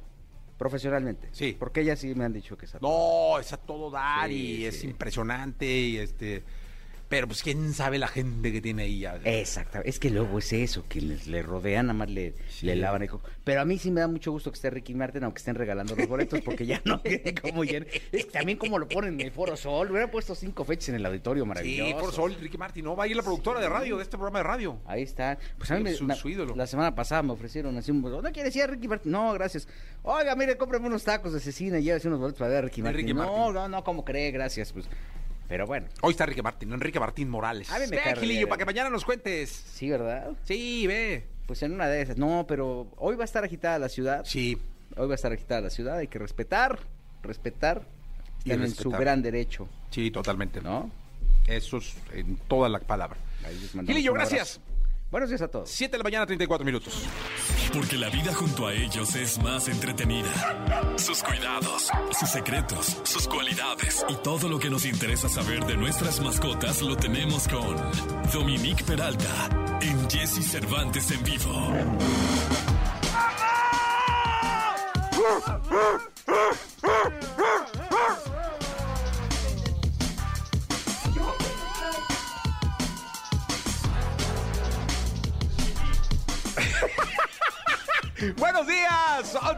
[0.58, 1.28] Profesionalmente.
[1.32, 1.56] Sí.
[1.58, 4.64] Porque ella sí me han dicho que es No, es a todo dar Sí, y
[4.66, 6.42] es impresionante y este...
[7.08, 9.00] Pero pues quién sabe la gente que tiene ahí.
[9.00, 9.18] ya.
[9.24, 12.66] Exacto, es que luego es eso, que les, le rodean, nada más le, Sí.
[12.66, 13.08] le lavan.
[13.44, 15.96] Pero a mí sí me da mucho gusto que esté Ricky Martin, aunque estén regalando
[15.96, 17.86] los boletos, porque ya no quede como lleno.
[18.12, 20.96] Es que también como lo ponen en el Foro Sol, hubiera puesto cinco fechas en
[20.96, 21.88] el auditorio maravilloso.
[21.88, 22.84] Sí, por Sol, Ricky Martin.
[22.84, 24.78] No, va a ir la productora de radio, de este programa de radio.
[24.84, 25.38] Ahí está.
[25.56, 26.54] Pues a mí me- Su- ídolo.
[26.56, 29.12] la semana pasada me ofrecieron así un ¿No quieres ir a Ricky Martin?
[29.12, 29.66] No, gracias.
[30.02, 32.82] Oiga, mire, cómprame unos tacos de cecina y llévese unos boletos para ver a Ricky
[32.82, 33.00] Martin.
[33.00, 33.54] Ricky no, Martin.
[33.54, 34.30] no, no, ¿cómo cree?
[34.30, 34.86] Gracias, pues.
[35.48, 37.70] Pero bueno, Hoy está Enrique Martín, Enrique Martín Morales.
[37.70, 38.48] A mí me ve, cae Gilillo, bien.
[38.50, 39.48] para que mañana nos cuentes.
[39.50, 40.30] sí, ¿verdad?
[40.44, 41.24] Sí, ve.
[41.46, 42.18] Pues en una de esas.
[42.18, 44.24] No, pero hoy va a estar agitada la ciudad.
[44.26, 44.58] Sí.
[44.96, 46.78] Hoy va a estar agitada la ciudad, hay que respetar,
[47.22, 47.82] respetar.
[48.44, 50.60] Y Están en su gran derecho, Sí, totalmente.
[50.60, 50.90] ¿no?
[51.46, 53.16] Eso es en toda la palabra.
[53.86, 54.60] Gilillo, gracias.
[55.10, 55.70] Buenos días a todos.
[55.70, 57.02] 7 de la mañana, 34 minutos.
[57.72, 60.28] Porque la vida junto a ellos es más entretenida.
[60.98, 66.20] Sus cuidados, sus secretos, sus cualidades y todo lo que nos interesa saber de nuestras
[66.20, 67.76] mascotas lo tenemos con
[68.32, 71.72] Dominique Peralta en Jesse Cervantes en vivo.
[76.26, 76.67] Buenos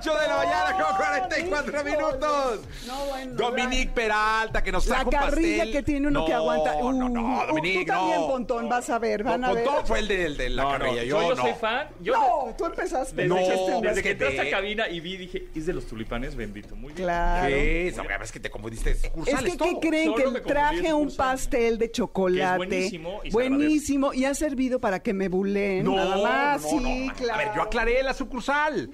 [0.00, 2.60] 8 de la mañana con 44 minutos.
[2.86, 5.72] No, bueno, Dominique Peralta que nos La trajo un carrilla pastel.
[5.72, 6.74] que tiene uno que No, aguanta.
[6.80, 8.26] No, no, Uh, Dominique, tú también, no.
[8.28, 9.64] Pontón, vas a ver, van a ver.
[9.64, 11.42] Pontón fue el de, el de la carrilla, yo, yo, yo no.
[11.42, 11.88] soy fan.
[12.00, 13.14] Yo No, tú empezaste.
[13.16, 15.66] desde, No, que, desde desde que que entré a esta cabina y vi, dije, es
[15.66, 16.74] de los tulipanes, bendito.
[16.76, 17.04] Muy bien.
[17.06, 17.48] Claro.
[17.48, 17.96] ¿Qué es?
[18.22, 19.80] Es que te confundiste Es que, todo.
[19.80, 20.12] ¿qué creen?
[20.16, 22.56] Solo Que traje un pastel de chocolate.
[22.56, 25.84] buenísimo y se buenísimo, y ha servido para que me bulen.
[25.84, 27.14] No, nada más, no, sí, no.
[27.14, 27.34] claro.
[27.34, 28.90] A ver, yo aclaré la sucursal.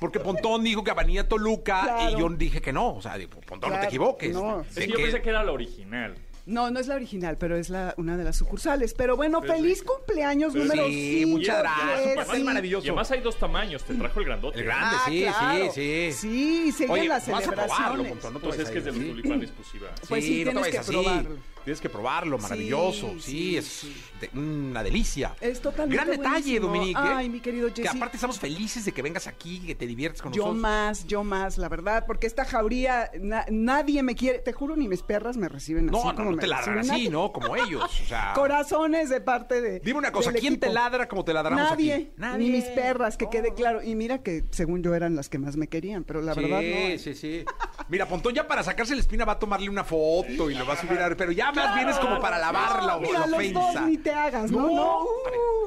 [0.00, 2.16] Porque Pontón dijo que venía Toluca Claro.
[2.16, 2.94] y yo dije que no.
[2.94, 4.32] O sea, digo, Pontón, no te equivoques.
[4.34, 4.60] no.
[4.62, 6.14] Es que yo pensé que era la original.
[6.46, 8.94] No, no es la original, pero es la, una de las sucursales.
[8.94, 11.28] Pero bueno, Pero feliz cumpleaños Pero número sí, 5.
[11.28, 12.86] muchas gracias, Y papá, es además- maravilloso.
[12.86, 14.58] Y además hay dos tamaños, te trajo el grandote.
[14.60, 15.64] El grande, Ah, sí, claro.
[15.74, 16.12] sí, sí.
[16.12, 18.04] Sí, siguen Oye, las vas a probarlo.
[18.04, 19.08] Pontón, no te Pues vayas es que es de a los ¿sí?
[19.10, 19.88] tulipanes, pues iba.
[20.08, 20.90] Pues sí, no te que así.
[20.92, 21.36] probarlo.
[21.68, 23.12] Tienes que probarlo, maravilloso.
[23.18, 23.94] Sí, Sí, es sí.
[24.22, 25.34] de- una delicia.
[25.38, 26.66] Es totalmente Gran detalle, buenísimo.
[26.66, 26.98] Dominique.
[27.00, 27.12] ¿eh?
[27.14, 27.94] Ay, mi querido Que Jesse.
[27.94, 30.62] aparte estamos felices de que vengas aquí, que te diviertes con Yo nosotros.
[30.62, 34.88] más, yo más, la verdad, porque esta jauría, na- nadie me quiere, te juro, ni
[34.88, 37.10] mis perras me reciben así No, no, como no te ladran así, nadie.
[37.10, 37.32] ¿no?
[37.32, 37.84] Como ellos.
[37.84, 39.80] O sea, Corazones de parte de.
[39.80, 42.10] Dime una cosa, ¿quién te ladra como te ladramos Nadie, aquí?
[42.16, 42.38] Nadie.
[42.46, 43.82] ni mis perras, que No, quede claro.
[43.82, 46.60] Y mira que según yo eran las que más me querían, pero la sí, verdad
[46.62, 46.66] no.
[46.66, 46.98] ¿eh?
[46.98, 47.44] sí, sí.
[47.90, 50.72] Mira, Pontón ya para sacarse la espina va a tomarle una foto y lo va
[50.74, 51.14] a subir a...
[51.14, 53.86] Pero ya más bien es como para lavarla o la ofensa.
[53.86, 54.98] ni te hagas, no, no.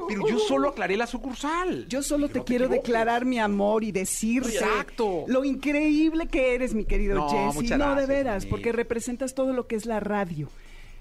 [0.08, 1.86] pero yo solo aclaré la sucursal.
[1.88, 2.84] Yo solo te no quiero equivoques.
[2.88, 5.24] declarar mi amor y decirte Exacto.
[5.28, 7.76] lo increíble que eres, mi querido No, Jesse.
[7.76, 10.48] No, de veras, porque representas todo lo que es la radio.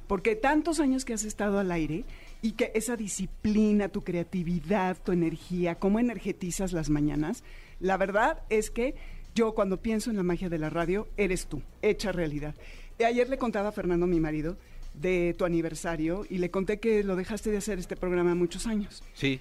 [0.08, 2.04] Porque tantos años que has estado al aire
[2.42, 7.44] y que esa disciplina, tu creatividad, tu energía, cómo energetizas las mañanas,
[7.80, 8.96] la verdad es que
[9.36, 12.56] yo cuando pienso en la magia de la radio, eres tú, hecha realidad.
[13.00, 14.58] Y ayer le contaba a Fernando, mi marido,
[14.94, 19.04] de tu aniversario y le conté que lo dejaste de hacer este programa muchos años
[19.14, 19.40] Sí.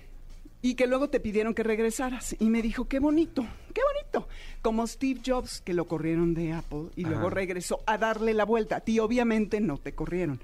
[0.63, 2.37] y que luego te pidieron que regresaras.
[2.39, 4.29] Y me dijo, qué bonito, qué bonito.
[4.63, 8.77] Como Steve Jobs, que lo corrieron de Apple y luego regresó a darle la vuelta.
[8.77, 10.39] A ti obviamente no te corrieron,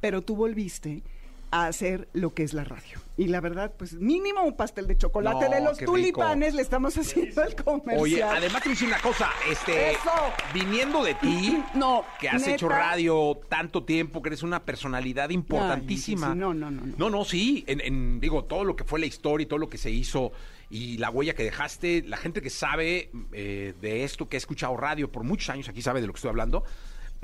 [0.00, 1.02] pero tú volviste
[1.50, 2.98] a hacer lo que es la radio.
[3.16, 5.92] Y la verdad, pues mínimo un pastel de chocolate No, de los rico.
[5.92, 7.98] tulipanes le estamos haciendo el comercial.
[8.00, 10.10] Oye, además te voy a decir una cosa, este, Eso.
[10.52, 12.54] viniendo de ti, No, que has neta.
[12.54, 16.26] hecho radio tanto tiempo, que eres una personalidad importantísima.
[16.28, 16.94] Ay, sí, sí, no, no, no, no.
[16.98, 19.68] No, no, sí, en, en, digo, todo lo que fue la historia y todo lo
[19.70, 20.32] que se hizo
[20.68, 24.76] y la huella que dejaste, la gente que sabe eh, de esto, que ha escuchado
[24.76, 26.64] radio por muchos años, aquí sabe de lo que estoy hablando,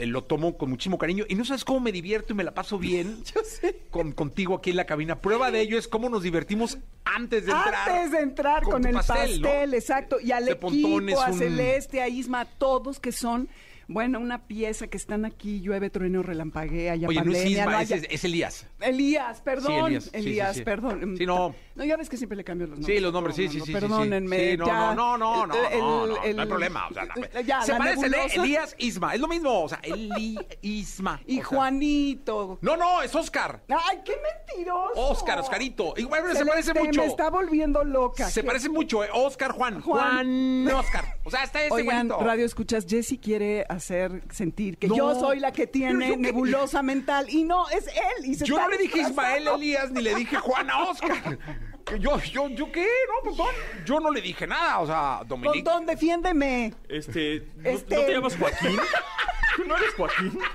[0.07, 2.79] lo tomo con muchísimo cariño y no sabes cómo me divierto y me la paso
[2.79, 3.81] bien Yo sé.
[3.91, 5.21] con, contigo aquí en la cabina.
[5.21, 7.75] Prueba de ello es cómo nos divertimos antes de entrar.
[7.89, 9.49] Antes de entrar con, el pastel, ¿no?
[9.49, 10.19] exacto.
[10.21, 13.49] Y al equipo, a un- Celeste, a Isma, a todos que son,
[13.89, 17.79] bueno, una pieza que están aquí, llueve, trueno, relampaguea, ya Oye, no es Isma, no
[17.81, 18.67] es, haya- es Elías.
[18.81, 19.87] Elías, perdón.
[19.87, 20.63] Elías, sí, sí, Elías, sí.
[20.63, 21.15] perdón.
[21.19, 21.55] Sí, no.
[21.75, 22.97] No, ya ves que siempre le cambio los nombres.
[22.97, 23.73] Sí, los nombres, sí, sí, No, sí.
[23.73, 24.51] Perdónenme.
[24.53, 24.95] Sí, no, ya.
[24.95, 26.89] no, no, no, no, El- no, no, el- no hay problema.
[26.89, 28.35] O sea, no, ya, se la parece nebulosa.
[28.43, 29.63] Elías Isma, es lo mismo.
[29.63, 31.21] O sea, Eli Isma.
[31.27, 31.45] Y o sea.
[31.47, 32.59] Juanito.
[32.61, 33.63] No, no, es Oscar.
[33.69, 34.13] ¡Ay, qué
[34.47, 34.93] mentiroso!
[34.97, 35.95] Oscar, Oscarito.
[35.97, 37.01] Y bueno, se parece Celeste, mucho.
[37.01, 38.29] Me está volviendo loca.
[38.29, 38.47] Se ¿Qué?
[38.47, 39.09] parece mucho, eh.
[39.13, 39.81] Oscar Juan.
[39.81, 40.65] Juan.
[40.65, 41.17] Juan Oscar.
[41.25, 42.09] O sea, está ese Oigan.
[42.11, 44.97] Radio Escuchas, Jessy quiere hacer sentir que No.
[44.97, 48.25] yo soy la que tiene yo qué- nebulosa mental y no, es él.
[48.27, 49.49] Y se Yo está no le dije Ismael.
[49.49, 51.39] Elías ni le dije Juana Oscar.
[51.85, 53.45] Que Yo, yo, yo qué, no, pues no,
[53.85, 55.65] yo no le dije nada, o sea, Dominique.
[55.65, 56.73] Pontón, defiéndeme.
[56.89, 58.77] Este, ¿no, Este- ¿no te llamas Joaquín?
[59.67, 60.39] ¿No eres Joaquín?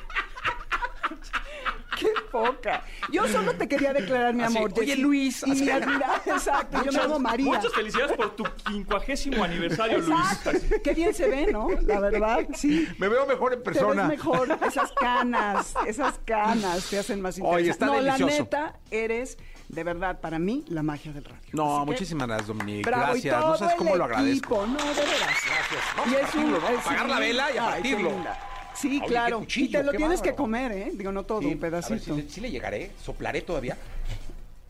[1.99, 2.83] Qué poca.
[3.11, 4.73] Yo solo te quería declarar mi Así, amor.
[4.77, 5.63] oye, Luis, Y así.
[5.63, 6.83] mi admiración, exacto.
[6.83, 7.45] Yo me llamo María.
[7.45, 10.19] Muchas felicidades por tu quincuagésimo aniversario, Luis.
[10.31, 10.51] Exacto.
[10.83, 11.69] Qué bien se ve, ¿no?
[11.81, 12.87] La verdad, sí.
[12.97, 14.03] Me veo mejor en Te persona.
[14.07, 14.57] ves mejor.
[14.67, 17.71] Esas canas, esas canas te hacen más Oye, interesante.
[17.71, 18.25] está no, delicioso.
[18.27, 19.37] la neta, eres,
[19.69, 21.39] de verdad, para mí, la magia del radio.
[21.53, 22.89] No, Así que, muchísimas gracias, Dominique.
[22.89, 23.39] Bravo, y gracias.
[23.39, 24.63] todo No sabes cómo el lo agradezco.
[24.63, 25.19] equipo, No, de veras.
[25.19, 25.83] Gracias.
[25.97, 26.79] Vamos Y a es un- partirlo, ¿no?
[26.79, 28.23] Apagar un- la vela y a Ay, qué partirlo.
[28.79, 29.39] Sí, Oye, claro.
[29.39, 30.91] cuchillo, y te lo tienes que comer, ¿eh?
[30.93, 32.17] Digo, no todo, Sí, un a ver pedacito.
[32.29, 32.91] si, le- llegaré.
[33.03, 33.77] ¿Soplaré todavía?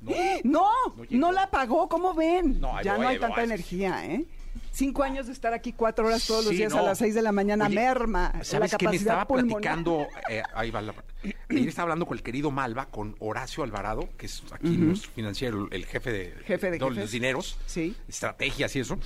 [0.44, 0.70] No,
[1.10, 2.60] No la apagó, ¿cómo ven?
[2.62, 4.26] No, ya voy, no hay tanta energía, ¿eh?
[4.72, 7.22] Cinco años de estar aquí cuatro horas todos los Sí, días a las seis de
[7.24, 8.88] la mañana Oye, merma la ¿Sabes capacidad qué?
[8.90, 9.62] Me estaba pulmonar.
[9.62, 10.94] platicando, eh, ahí va la...
[11.50, 15.68] Ayer estaba hablando con el querido Malva, con Horacio Alvarado, que es aquí nuestro financiero,
[15.72, 16.96] el jefe de, Jefe de jefes.
[16.96, 17.96] los dineros, Sí.
[18.08, 19.00] estrategias y eso.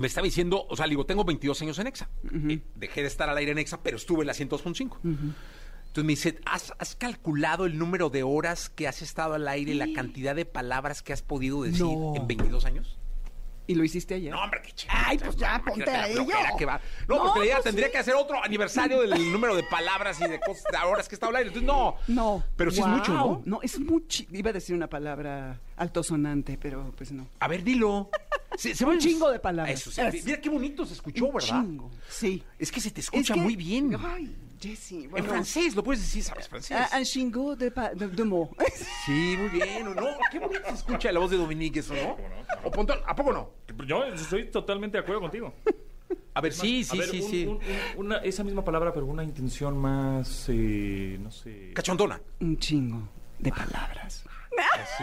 [0.00, 2.08] Me estaba diciendo, o sea, digo, tengo 22 años en EXA.
[2.48, 4.96] Eh, dejé de estar al aire en EXA, pero estuve en la 102.5.
[5.02, 9.74] Entonces me dice, ¿has, has calculado el número de horas que has estado al aire,
[9.74, 12.14] la cantidad de palabras que has podido decir No.
[12.16, 12.98] en 22 años?
[13.66, 14.32] Y lo hiciste ayer.
[14.32, 15.04] No, hombre, qué chingada.
[15.06, 16.56] Ay, pues ya, Imagínate ponte la a flojera ello.
[16.58, 16.80] que va.
[17.08, 17.92] No, No, porque ya pues tendría sí.
[17.92, 21.26] que hacer otro aniversario del número de palabras y de cosas, de horas que está
[21.28, 21.42] aire.
[21.42, 21.96] Entonces, no.
[22.08, 22.42] No.
[22.56, 22.96] Pero sí es Guau.
[22.98, 23.42] mucho, ¿no?
[23.44, 24.24] No, es mucho.
[24.32, 27.26] Iba a decir una palabra altosonante, pero pues no.
[27.40, 28.10] A ver, dilo.
[28.56, 29.74] Se, se Un chingo de palabras.
[29.80, 30.00] Eso, sí.
[30.00, 30.26] Eso.
[30.26, 31.48] Mira qué bonito se escuchó, Un ¿verdad?
[31.48, 32.42] chingo, Sí.
[32.58, 33.96] Es que se te Es escucha que- muy bien.
[34.04, 35.08] Ay, Jessy.
[35.14, 36.76] en francés, lo puedes decir, ¿sabes francés?
[36.80, 38.56] ah, Un chingo de, pa- de, de mots.
[39.06, 39.88] Sí, muy bien.
[39.88, 40.06] ¿o ¿No?
[40.30, 42.16] Qué bonito se escucha la voz de Dominique, ¿eso no?
[42.64, 43.50] ¿O Pontón, ¿A poco no?
[43.86, 45.52] Yo estoy totalmente de acuerdo contigo.
[46.34, 47.46] A ver, sí, A sí, ver, sí, un- sí.
[47.46, 51.72] un- un- una- esa misma palabra, pero una intención más, eh, no sé.
[51.74, 52.20] Cachondona.
[52.40, 54.21] Un chingo de palabras.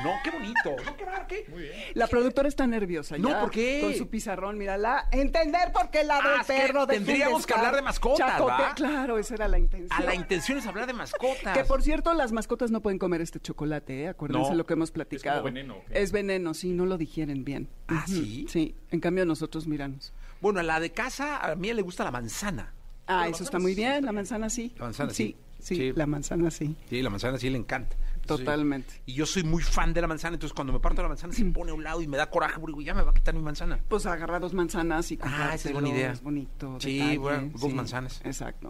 [0.04, 0.76] No, qué bonito.
[0.86, 1.92] No, qué raro, qué.
[1.94, 3.42] La productora está nerviosa No, ya.
[3.42, 3.80] ¿por qué?
[3.82, 5.08] Con su pizarrón, mírala.
[5.12, 6.86] Entender por qué ladra Ah, el es que perro.
[6.86, 8.74] de tendríamos que hablar de mascotas, chacote- ¿va?
[8.76, 10.00] Claro, esa era la intención.
[10.00, 11.58] A la intención es hablar de mascotas.
[11.58, 14.08] Que por cierto, las mascotas no pueden comer este chocolate, ¿eh?
[14.10, 14.56] Acuérdense No.
[14.56, 15.44] lo que hemos platicado.
[15.44, 16.02] veneno, ¿o qué?
[16.02, 17.70] Es veneno, sí, no lo digieren bien.
[17.88, 18.46] ¿Ah, sí?
[18.50, 20.14] Sí, en cambio nosotros miranos.
[20.42, 22.74] Bueno, a la de casa, a mí le gusta la manzana.
[23.08, 24.74] Ah, eso está muy bien, la manzana sí.
[24.78, 25.16] La manzana sí.
[25.16, 25.36] sí.
[25.62, 25.92] Sí, Sí.
[25.94, 26.76] la manzana sí.
[26.90, 27.98] Sí, la manzana sí le encanta.
[28.38, 29.02] Totalmente.
[29.06, 31.46] Y yo soy muy fan de la manzana, entonces cuando me parto la manzana se
[31.46, 33.42] pone a un lado y me da coraje, porque ya me va a quitar mi
[33.42, 33.80] manzana.
[33.88, 36.12] Pues agarra dos manzanas y Ah, esa es buena idea.
[36.12, 36.78] Es bonito.
[36.80, 38.22] Sí, detalle, bueno, dos sí, manzanas.
[38.24, 38.70] Exacto.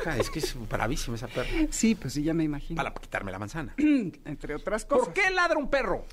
[0.00, 1.48] Hija, es que es bravísima esa perra.
[1.70, 2.76] Sí, pues sí, ya me imagino.
[2.76, 3.74] Para quitarme la manzana.
[3.78, 5.06] Entre otras cosas.
[5.06, 6.04] ¿Por qué ladra un perro?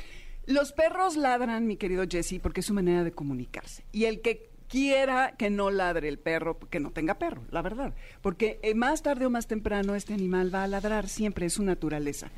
[0.46, 3.86] Los perros ladran, mi querido Jesse, porque es su manera de comunicarse.
[3.94, 7.94] Y el que quiera que no ladre el perro, que no tenga perro, la verdad.
[8.22, 11.64] Porque eh, más tarde o más temprano este animal va a ladrar, siempre es su
[11.64, 12.30] naturaleza.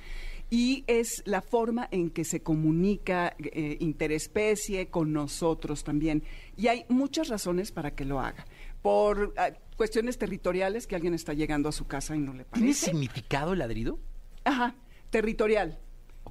[0.50, 6.24] Y es la forma en que se comunica eh, interespecie con nosotros también.
[6.56, 8.46] Y hay muchas razones para que lo haga.
[8.82, 12.68] Por ah, cuestiones territoriales, que alguien está llegando a su casa y no le ¿Tiene
[12.68, 12.86] parece.
[12.92, 14.00] significado el ladrido?
[14.44, 14.76] Ajá,
[15.10, 15.80] territorial.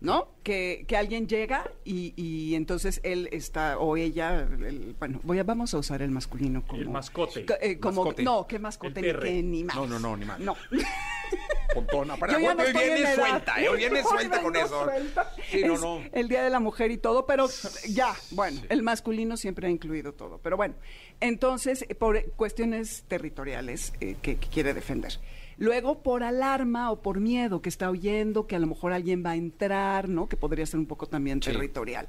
[0.05, 0.29] ¿No?
[0.43, 5.45] Que, que alguien llega y, y entonces él está, o ella, el- bueno, voy a,
[5.45, 6.81] vamos a usar el masculino como...
[6.83, 7.47] El mascote.
[7.47, 8.23] Co- eh, como, Mascote.
[8.23, 9.75] No, qué mascote, ni qué ni más.
[9.77, 10.39] No, no, no, ni más.
[10.41, 10.55] No.
[11.75, 12.17] Pontona.
[12.17, 13.15] Para Yo ya no hoy edad.
[13.15, 13.69] suelta, ¿eh?
[13.69, 14.85] Hoy vienes Hoy suelta con eso.
[14.85, 15.33] suelta.
[15.51, 16.01] Sí, no, Es no.
[16.13, 17.49] El Día de la Mujer y todo, pero
[17.89, 20.39] ya, bueno, el masculino siempre ha incluido todo.
[20.43, 20.75] Pero bueno,
[21.21, 25.19] entonces, eh, por cuestiones territoriales eh, que, que quiere defender.
[25.59, 29.31] Luego, por alarma o por miedo que está oyendo, que a lo mejor alguien va
[29.31, 30.29] a entrar, ¿no?
[30.29, 31.51] Que podría ser un poco también Sí.
[31.53, 32.09] territorial.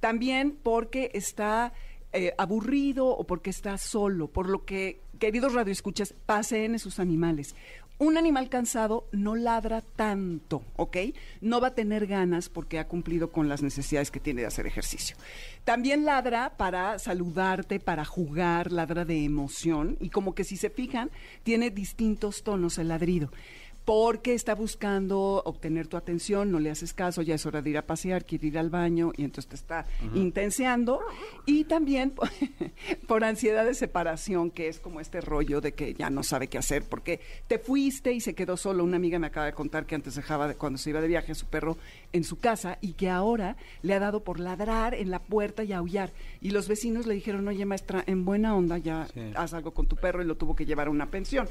[0.00, 1.72] También porque está
[2.14, 7.54] eh, aburrido o porque está solo, por lo que, queridos radioescuchas, paseen sus animales.
[8.02, 10.96] Un animal cansado no ladra tanto, ¿ok?
[11.40, 14.66] No va a tener ganas porque ha cumplido con las necesidades que tiene de hacer
[14.66, 15.16] ejercicio.
[15.62, 21.12] También ladra para saludarte, para jugar, ladra de emoción y como que si se fijan,
[21.44, 23.30] tiene distintos tonos el ladrido
[23.84, 27.78] porque está buscando obtener tu atención, no le haces caso, ya es hora de ir
[27.78, 31.00] a pasear, quiere ir al baño y entonces te está intenseando.
[31.46, 32.12] Y también
[33.08, 36.58] por ansiedad de separación, que es como este rollo de que ya no sabe qué
[36.58, 38.84] hacer porque te fuiste y se quedó solo.
[38.84, 41.32] Una amiga me acaba de contar que antes dejaba, de, cuando se iba de viaje,
[41.32, 41.76] a su perro
[42.12, 45.72] en su casa y que ahora le ha dado por ladrar en la puerta y
[45.72, 46.12] aullar.
[46.40, 49.32] Y los vecinos le dijeron, oye maestra, en buena onda ya Sí.
[49.34, 51.48] haz algo con tu perro y lo tuvo que llevar a una pensión.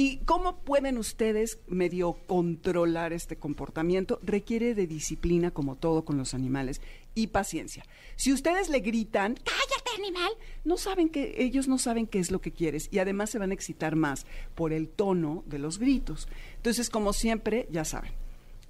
[0.00, 4.20] ¿Y cómo pueden ustedes medio controlar este comportamiento?
[4.22, 6.80] Requiere de disciplina, como todo con los animales,
[7.16, 7.82] y paciencia.
[8.14, 10.30] Si ustedes le gritan, cállate animal,
[10.64, 13.50] no saben que, ellos no saben qué es lo que quieres y además se van
[13.50, 16.28] a excitar más por el tono de los gritos.
[16.54, 18.12] Entonces, como siempre, ya saben,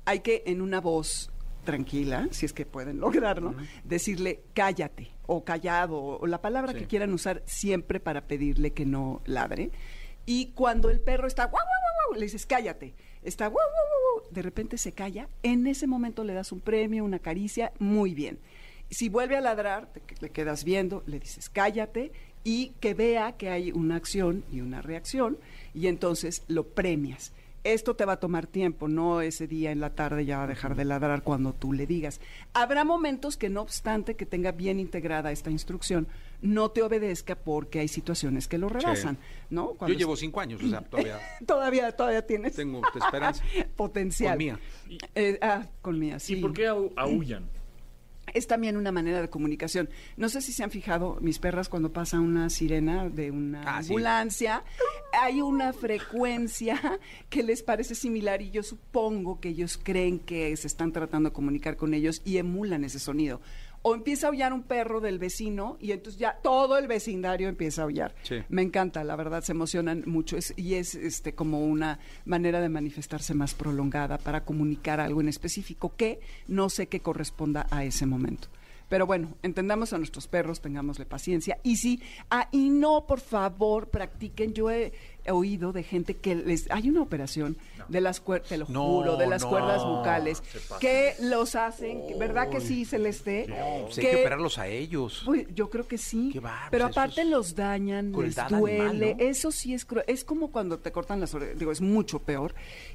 [0.06, 1.30] hay que en una voz
[1.64, 6.78] tranquila, si es que pueden lograrlo, decirle cállate o callado o la palabra Sí.
[6.78, 9.70] que quieran usar siempre para pedirle que no ladre.
[10.28, 14.30] Y cuando el perro está guau, guau, guau, le dices cállate, está guau, guau, guau,
[14.30, 18.38] de repente se calla, en ese momento le das un premio, una caricia, muy bien.
[18.90, 19.88] Si vuelve a ladrar,
[20.20, 22.12] le quedas viendo, le dices cállate
[22.44, 25.38] y que vea que hay una acción y una reacción
[25.72, 27.32] y entonces lo premias.
[27.64, 30.46] Esto te va a tomar tiempo, no ese día en la tarde ya va a
[30.46, 32.20] dejar de ladrar cuando tú le digas.
[32.54, 36.06] Habrá momentos que no obstante que tenga bien integrada esta instrucción,
[36.40, 39.18] no te obedezca porque hay situaciones que lo rebasan,
[39.50, 39.74] ¿no?
[39.86, 43.42] Yo llevo cinco años, o sea, todavía todavía todavía tienes tengo esperanza.
[43.76, 44.32] potencial.
[44.32, 44.60] Con Mía.
[45.14, 46.34] Eh, ah, con mía, sí.
[46.38, 47.44] ¿Y por qué au- aullan?
[48.34, 49.88] Es también una manera de comunicación.
[50.16, 53.82] No sé si se han fijado, mis perras cuando pasa una sirena de una Ah,
[53.82, 53.88] sí.
[53.88, 54.64] ambulancia,
[55.12, 56.78] hay una frecuencia
[57.28, 61.32] que les parece similar y yo supongo que ellos creen que se están tratando de
[61.34, 63.40] comunicar con ellos y emulan ese sonido.
[63.82, 67.82] O empieza a aullar un perro del vecino y entonces ya todo el vecindario empieza
[67.82, 68.14] a aullar.
[68.22, 68.36] Sí.
[68.48, 72.68] Me encanta, la verdad, se emocionan mucho es- y es este como una manera de
[72.68, 78.04] manifestarse más prolongada para comunicar algo en específico que no sé que corresponda a ese
[78.06, 78.48] momento.
[78.88, 81.58] Pero bueno, entendamos a nuestros perros, tengámosle paciencia.
[81.62, 84.54] Y sí, ah, y no, por favor, practiquen.
[84.54, 84.92] Yo he
[85.30, 87.56] oído de gente que les hay una operación
[87.88, 90.42] de las cuerdas, te lo No, juro, de las no, cuerdas vocales,
[90.80, 93.46] que los hacen, ¿verdad que sí, Celeste?
[93.84, 95.22] Pues hay que operarlos a ellos.
[95.24, 96.30] Pues, yo creo que sí.
[96.32, 99.16] Qué pero aparte los dañan, les duele.
[99.18, 100.04] Eso sí es cruel.
[100.08, 101.58] Es como cuando te cortan las orejas.
[101.58, 102.54] Digo, es mucho peor.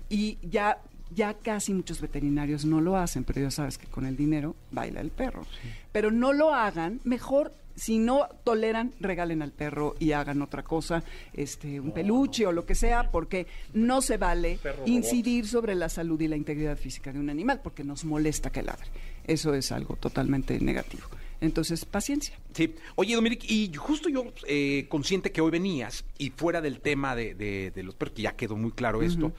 [0.10, 4.16] Y ya, ya casi muchos veterinarios no lo hacen, pero ya sabes que con el
[4.16, 5.46] dinero baila el perro.
[5.92, 7.00] Pero no lo hagan.
[7.04, 12.52] Mejor, si no toleran, regalen al perro y hagan otra cosa, este, un peluche o
[12.52, 17.12] lo que sea, porque no se vale incidir sobre la salud y la integridad física
[17.12, 18.88] de un animal, porque nos molesta que ladre.
[19.26, 21.04] Eso es algo totalmente negativo.
[21.44, 22.40] Entonces, paciencia.
[22.54, 22.74] Sí.
[22.96, 27.36] Oye, Dominic, y justo yo, eh, consciente que hoy venías, y fuera del tema de,
[27.36, 29.34] de- de los perros, que ya quedó muy claro esto,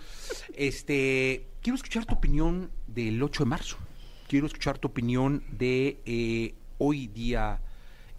[0.55, 3.77] este, quiero escuchar tu opinión del 8 de marzo.
[4.29, 7.61] Quiero escuchar tu opinión de eh, hoy Día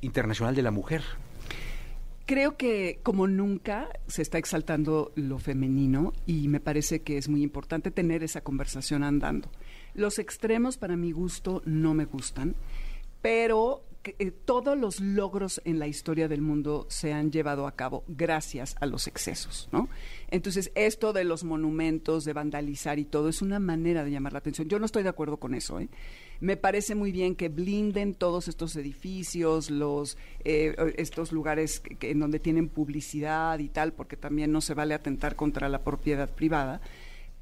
[0.01, 1.03] Internacional de la Mujer.
[2.27, 7.43] Creo que como nunca se está exaltando lo femenino y me parece que es muy
[7.43, 9.49] importante tener esa conversación andando.
[9.93, 12.55] Los extremos para mi gusto no me gustan,
[13.25, 18.03] pero eh, todos los logros en la historia del mundo se han llevado a cabo
[18.07, 19.89] gracias a los excesos, ¿no?
[20.29, 24.37] Entonces, esto de los monumentos, de vandalizar y todo, es una manera de llamar la
[24.37, 24.69] atención.
[24.69, 25.89] Yo no estoy de acuerdo con eso, ¿eh?
[26.39, 32.39] Me parece muy bien que blinden todos estos edificios, los eh, estos lugares en donde
[32.39, 36.79] tienen publicidad y tal, porque también no se vale atentar contra la propiedad privada.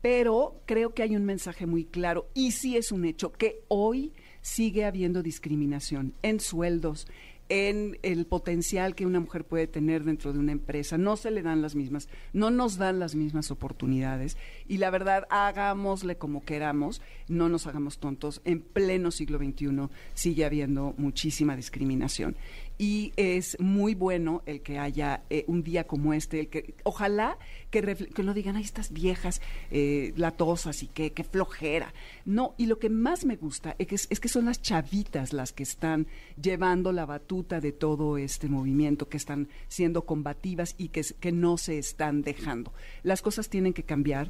[0.02, 4.14] Pero creo que hay un mensaje muy claro y sí es un hecho que hoy
[4.44, 7.08] sigue habiendo discriminación en sueldos,
[7.50, 10.98] en el potencial que una mujer puede tener dentro de una empresa.
[10.98, 14.38] No se le dan las mismas, no nos dan las mismas oportunidades.
[14.68, 18.42] Y la verdad, hagámosle como queramos, no nos hagamos tontos.
[18.46, 22.36] En pleno siglo XXI sigue habiendo muchísima discriminación.
[22.84, 27.38] Y es muy bueno el que haya eh, un día como este, el que ojalá
[27.72, 27.82] que,
[28.14, 29.40] que no digan, ay, estas viejas
[29.72, 31.94] eh, latosas y qué flojera.
[32.26, 35.54] No, y lo que más me gusta es que, es que son las chavitas las
[35.54, 41.06] que están llevando la batuta de todo este movimiento, que están siendo combativas y que,
[41.22, 42.74] que no se están dejando.
[43.02, 44.30] Las cosas tienen que cambiar.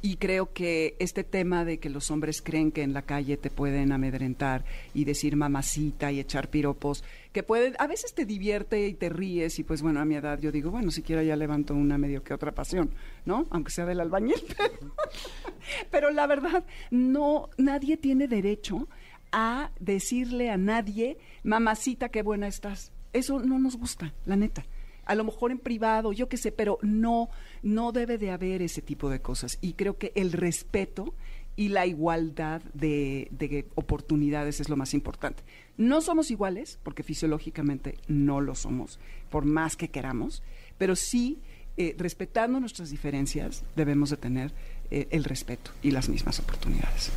[0.00, 3.50] Y creo que este tema de que los hombres creen que en la calle te
[3.50, 8.94] pueden amedrentar y decir mamacita y echar piropos, que pueden, a veces te divierte y
[8.94, 11.98] te ríes y pues bueno, a mi edad yo digo, bueno, siquiera ya levanto una
[11.98, 12.90] medio que otra pasión,
[13.26, 13.46] ¿no?
[13.50, 14.40] Aunque sea del albañil.
[15.90, 18.88] Pero, la verdad, no, nadie tiene derecho
[19.32, 22.92] a decirle a nadie, mamacita, qué buena estás.
[23.12, 24.64] Eso no nos gusta, la neta
[25.08, 27.30] a lo mejor en privado, yo qué sé, pero no,
[27.62, 29.58] no debe de haber ese tipo de cosas.
[29.60, 31.14] Y creo que el respeto
[31.56, 35.42] y la igualdad de, de oportunidades es lo más importante.
[35.76, 40.42] No somos iguales, porque fisiológicamente no lo somos, por más que queramos,
[40.76, 41.40] pero sí,
[41.78, 44.52] eh, respetando nuestras diferencias, debemos de tener
[44.90, 47.10] eh, el respeto y las mismas oportunidades.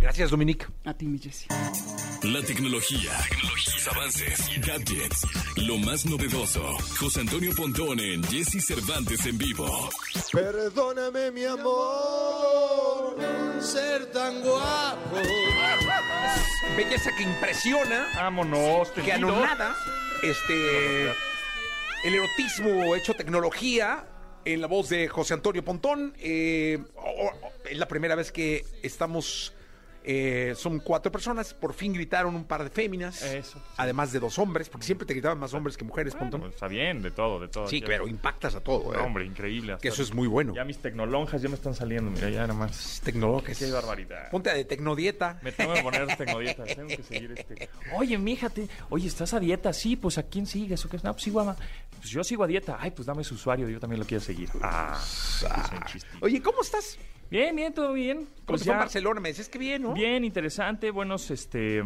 [0.00, 0.70] Gracias, Dominic.
[0.84, 1.48] A ti, mi Jessie.
[2.22, 3.12] La tecnología,
[3.56, 6.62] sus avances, gadgets, lo más novedoso.
[6.98, 9.90] José Antonio Pontón en Jesse Cervantes en vivo.
[10.32, 13.16] Perdóname, mi amor,
[13.60, 15.16] ser tan guapo.
[16.76, 19.74] Belleza que impresiona, Vámonos, que anonada,
[20.22, 21.10] este,
[22.04, 24.06] el erotismo hecho tecnología
[24.44, 26.14] en la voz de José Antonio Pontón.
[26.18, 29.52] Eh, oh, oh, es la primera vez que estamos,
[30.06, 33.60] eh, son cuatro personas, por fin gritaron un par de féminas, Eso.
[33.76, 37.02] además de dos hombres, porque siempre te gritaban más hombres que mujeres, Bueno, está bien,
[37.02, 37.66] de todo, de todo.
[37.66, 38.96] Sí, Ya- pero impactas a todo, ¿eh?
[38.98, 39.76] No, hombre, increíble.
[39.82, 40.54] Que eso es muy bueno.
[40.54, 43.00] Ya mis tecnolonjas ya me están saliendo, mira, ya nada más.
[43.04, 43.58] Tecnologías.
[43.58, 44.30] Qué barbaridad.
[44.30, 45.40] Ponte de tecnodieta.
[45.42, 47.68] Me tengo que poner tecnodieta, tengo que seguir este.
[47.94, 49.72] Oye, míjate, oye, ¿estás a dieta?
[49.72, 50.84] Sí, pues ¿a quién sigues?
[50.84, 50.98] ¿O qué?
[51.02, 51.56] No, pues sigo a...
[51.96, 52.78] Pues yo sigo a dieta.
[52.80, 54.48] Ay, pues dame su usuario, yo también lo quiero seguir.
[54.62, 55.00] Ah,
[55.86, 56.08] chiste.
[56.20, 56.98] Oye, ¿cómo estás?
[57.30, 58.18] Bien, bien, todo bien.
[58.18, 59.20] ¿Cómo Pues te fue en Barcelona?
[59.20, 59.92] Me que bien, ¿no?
[59.94, 61.82] Bien, interesante, buenos, este,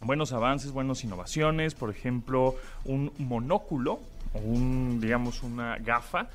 [0.00, 1.74] buenos avances, buenas innovaciones.
[1.74, 4.00] Por ejemplo, un monóculo,
[4.34, 6.28] un, digamos, una gafa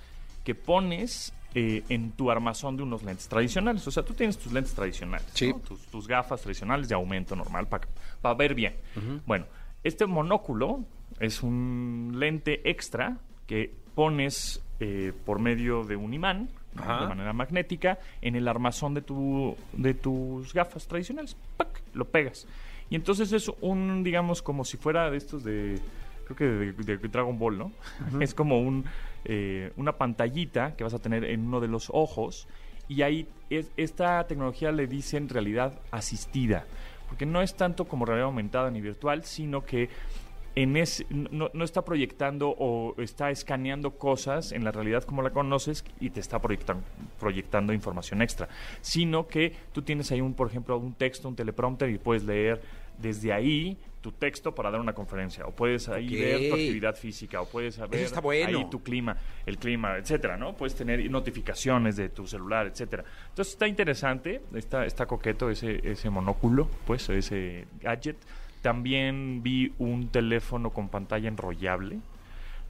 [0.44, 3.88] que pones eh, en tu armazón de unos lentes tradicionales.
[3.88, 5.50] O sea, tú tienes tus lentes tradicionales, Sí.
[5.50, 5.60] ¿no?
[5.60, 8.76] tus, tus gafas tradicionales de aumento normal para ver bien.
[9.26, 9.46] Bueno,
[9.84, 10.84] este monóculo
[11.20, 13.18] es un lente extra
[13.48, 16.50] que pones eh, por medio de un imán.
[16.76, 17.02] Ajá.
[17.02, 21.36] de manera magnética en el armazón de, tu, de tus gafas tradicionales.
[21.58, 21.82] ¡Pac!
[21.94, 22.48] Lo pegas.
[22.90, 25.80] Y entonces es un, digamos, como si fuera de estos de,
[26.26, 27.72] creo que de, de Dragon Ball, ¿no?
[28.22, 28.86] Es como un,
[29.26, 32.48] eh, una pantallita que vas a tener en uno de los ojos
[32.88, 36.66] y ahí es, esta tecnología le dicen realidad asistida,
[37.08, 39.90] porque no es tanto como realidad aumentada ni virtual, sino que
[40.64, 40.74] en
[41.32, 46.10] no, no está proyectando o está escaneando cosas en la realidad como la conoces y
[46.10, 46.82] te está proyectan-
[47.20, 48.50] proyectando información extra,
[48.82, 52.62] sino que tú tienes ahí un, por ejemplo, un texto, un teleprompter y puedes leer
[52.98, 57.42] desde ahí tu texto para dar una conferencia o puedes ahí ver tu actividad física
[57.42, 58.60] o puedes ver está bueno.
[58.60, 60.56] ahí tu clima, el clima, etcétera, ¿no?
[60.56, 63.04] Puedes tener notificaciones de tu celular, etcétera.
[63.30, 68.18] Entonces está interesante, está, está coqueto ese, ese monóculo, pues, ese gadget.
[68.62, 72.00] También vi un teléfono con pantalla enrollable.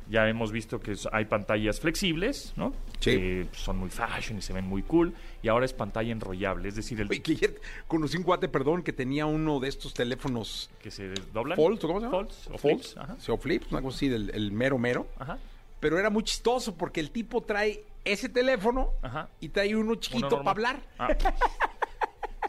[0.10, 2.74] Ya hemos visto que hay pantallas flexibles, ¿no?
[3.00, 3.12] Sí.
[3.12, 5.14] Que son muy fashion y se ven muy cool.
[5.44, 8.82] Y ahora es pantalla enrollable, es decir, el Oye, que ayer conocí un guate, perdón,
[8.82, 11.56] que tenía uno de estos teléfonos que se doblan.
[11.56, 12.18] Folds, ¿o ¿cómo se llama?
[12.18, 12.62] Folds o Folds,
[12.94, 13.16] flips, ajá.
[13.20, 15.06] sí, o flips, una cosa así del el mero mero.
[15.20, 15.38] Ajá.
[15.80, 19.30] Pero era muy chistoso porque el tipo trae ese teléfono Ajá.
[19.40, 20.80] y trae uno chiquito para hablar.
[20.98, 21.10] Ah.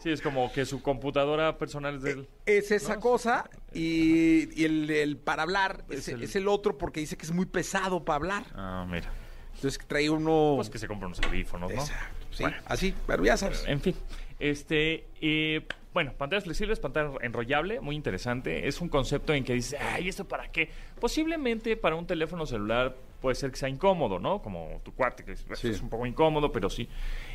[0.01, 2.27] Sí, es como que su computadora personal es del...
[2.45, 6.47] Es esa No, cosa y, y el, el para hablar es, Es el- es el
[6.47, 8.43] otro porque dice que es muy pesado para hablar.
[8.55, 9.11] Ah, mira.
[9.55, 10.53] Entonces trae uno...
[10.55, 11.83] Pues que se compra unos audífonos, ¿no?
[11.83, 12.57] Esa, sí, Bueno.
[12.65, 13.63] así, pero ya sabes.
[13.67, 13.93] En fin,
[14.39, 18.67] este, eh, bueno, pantallas flexibles, pantalla enrollable, muy interesante.
[18.67, 20.69] Es un concepto en que dices, ay, ¿esto para qué?
[20.99, 24.41] Posiblemente para un teléfono celular puede ser que sea incómodo, ¿no?
[24.41, 25.67] Como tu cuate, que Sí.
[25.69, 26.87] es un poco incómodo, pero sí,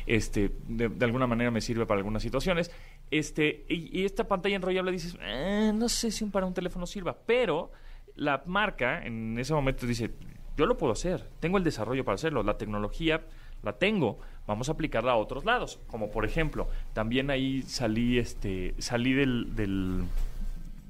[0.07, 2.71] este, de, alguna manera me sirve para algunas situaciones.
[3.11, 6.85] Este, y, y esta pantalla enrollable dices, "Eh, no sé si un- para un teléfono
[6.87, 7.71] sirva, pero
[8.15, 10.11] la marca en ese momento dice,
[10.57, 13.21] yo lo puedo hacer, tengo el desarrollo para hacerlo, la tecnología
[13.63, 18.73] la tengo, vamos a aplicarla a otros lados, como por ejemplo, también ahí salí, este,
[18.79, 20.03] salí del, del,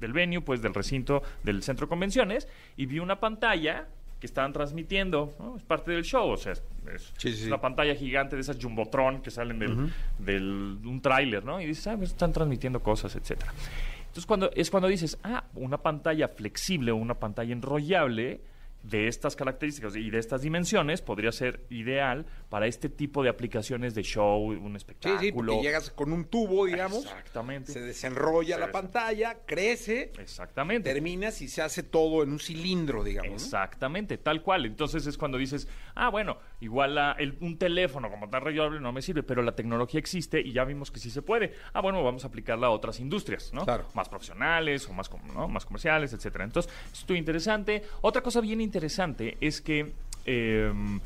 [0.00, 3.88] del venue, pues del recinto del centro de convenciones y vi una pantalla
[4.20, 5.56] que estaban transmitiendo, ¿no?
[5.56, 6.62] es parte del show, o sea, es,
[6.92, 7.46] es Sí, sí, sí.
[7.46, 11.60] una pantalla gigante de esas jumbotron que salen del, del- de un tráiler, ¿no?
[11.60, 13.52] Y dices, ah, pues están transmitiendo cosas, etcétera.
[14.00, 18.40] Entonces cuando es cuando dices, ah, una pantalla flexible o una pantalla enrollable
[18.88, 23.94] de estas características y de estas dimensiones podría ser ideal para este tipo de aplicaciones
[23.94, 25.20] de show, un Sí, espectáculo.
[25.20, 27.72] sí, porque llegas con un tubo, digamos, Exactamente.
[27.72, 30.92] se desenrolla Se la pantalla, crece, Exactamente.
[30.92, 33.30] terminas y se hace todo en un cilindro, digamos.
[33.30, 33.36] ¿no?
[33.36, 34.64] Exactamente, tal cual.
[34.66, 35.68] Entonces es cuando dices,
[35.98, 39.52] ah, bueno, igual la- el- un teléfono como tan enrollable no me sirve, pero la
[39.52, 41.52] tecnología existe y ya vimos que sí se puede.
[41.72, 43.64] Ah, bueno, vamos a aplicarla a otras industrias, ¿no?
[43.64, 43.86] Claro.
[43.94, 45.48] Más profesionales o más, ¿no?
[45.48, 46.44] más comerciales, etcétera.
[46.44, 47.82] Entonces, esto es interesante.
[48.00, 49.92] Otra cosa bien interesante es que
[50.24, 51.00] em,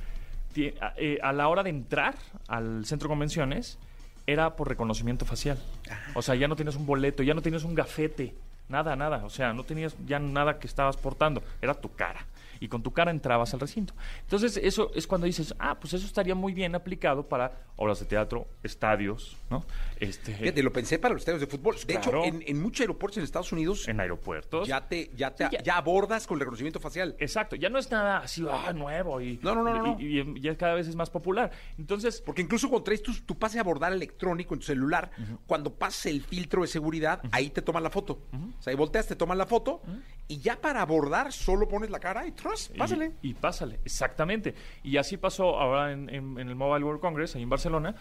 [0.57, 2.15] eh, a la hora de entrar
[2.49, 3.79] al centro de convenciones
[4.27, 5.59] era por reconocimiento facial.
[6.15, 8.35] O sea, ya no tienes un boleto, ya no tienes un gafete,
[8.69, 9.25] nada, nada.
[9.25, 12.25] O sea, no tenías ya nada que estabas portando, era tu cara.
[12.63, 13.95] Y con tu cara entrabas al recinto.
[14.21, 18.07] Entonces, eso es cuando dices, ah, pues eso estaría muy bien aplicado para obras de
[18.07, 19.65] teatro, estadios, ¿no?
[19.99, 21.75] Este, Fíjate, lo pensé para los estadios de fútbol.
[21.87, 22.25] De Claro.
[22.25, 24.69] hecho, en, en muchos aeropuertos en Estados Unidos en aeropuertos.
[24.69, 25.63] ya te, ya te, Sí, ya.
[25.63, 27.17] ya abordas con el reconocimiento facial.
[27.19, 30.41] Exacto, ya no es nada así, ah, nuevo y, No, no, no, no, y, y
[30.41, 31.51] ya cada vez es más popular.
[31.79, 35.11] Entonces, Porque incluso cuando traes tu, tu pase a abordar electrónico en tu celular,
[35.47, 38.21] cuando pasas el filtro de seguridad, ahí te toman la foto.
[38.59, 39.83] O sea, ahí volteas, te toman la foto
[40.29, 42.33] y ya para abordar solo pones la cara y
[42.77, 43.13] Pásale.
[43.23, 44.55] Y, pásale, exactamente.
[44.83, 47.95] Y así pasó ahora en, en- en el Mobile World Congress, ahí en Barcelona.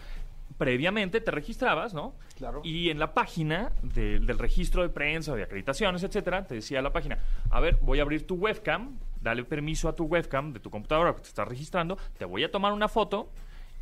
[0.58, 2.14] Previamente te registrabas, ¿no?
[2.36, 2.60] Claro.
[2.62, 6.92] Y en la página de- del registro de prensa, de acreditaciones, etcétera, te decía la
[6.92, 7.18] página,
[7.50, 11.14] a ver, voy a abrir tu webcam, dale permiso a tu webcam de tu computadora
[11.14, 13.30] que te estás registrando, te voy a tomar una foto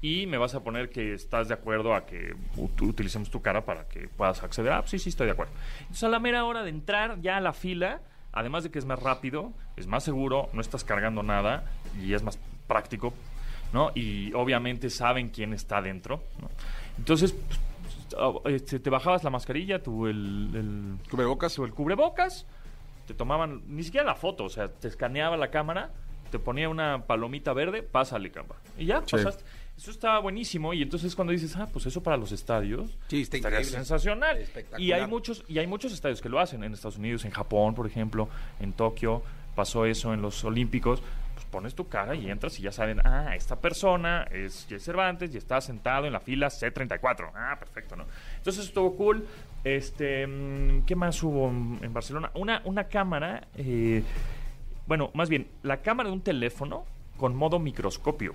[0.00, 3.64] y me vas a poner que estás de acuerdo a que ut- utilicemos tu cara
[3.64, 4.72] para que puedas acceder.
[4.72, 5.52] Ah, sí, sí, estoy de acuerdo.
[5.80, 8.00] Entonces, a la mera hora de entrar ya a la fila,
[8.33, 11.64] además de que es más rápido, es más seguro, no estás cargando nada
[12.01, 13.12] y es más práctico,
[13.72, 13.91] ¿no?
[13.95, 16.49] Y obviamente saben quién está dentro, ¿no?
[16.99, 17.35] Entonces,
[18.43, 21.59] pues, este, te bajabas la mascarilla, tu el, el Cubrebocas.
[21.59, 22.47] o el cubrebocas,
[23.07, 25.91] te tomaban ni siquiera la foto, o sea, te escaneaba la cámara,
[26.31, 28.57] te ponía una palomita verde, pásale, camba.
[28.78, 29.16] Y ya, Sí.
[29.16, 29.45] pasaste.
[29.81, 33.39] Eso estaba buenísimo y entonces cuando dices, ah, pues eso para los estadios Sí, está
[33.39, 34.37] estaría sensacional.
[34.37, 34.78] Espectacular.
[34.78, 37.74] Y hay muchos y hay muchos estadios que lo hacen en Estados Unidos, en Japón,
[37.74, 38.28] por ejemplo,
[38.61, 39.22] en Tokio,
[39.55, 41.03] pasó eso en los Olímpicos.
[41.33, 45.35] Pues pones tu cara y entras y ya saben, ah, esta persona es Jay Cervantes
[45.35, 47.31] y está sentado en la fila C34.
[47.35, 48.05] Ah, perfecto, ¿no?
[48.37, 49.26] Entonces estuvo cool.
[49.64, 52.31] Este, mm, ¿qué más hubo en en Barcelona?
[52.35, 54.03] Una, una cámara, eh,
[54.87, 56.85] bueno, más bien, la cámara de un teléfono
[57.16, 58.35] con modo microscopio.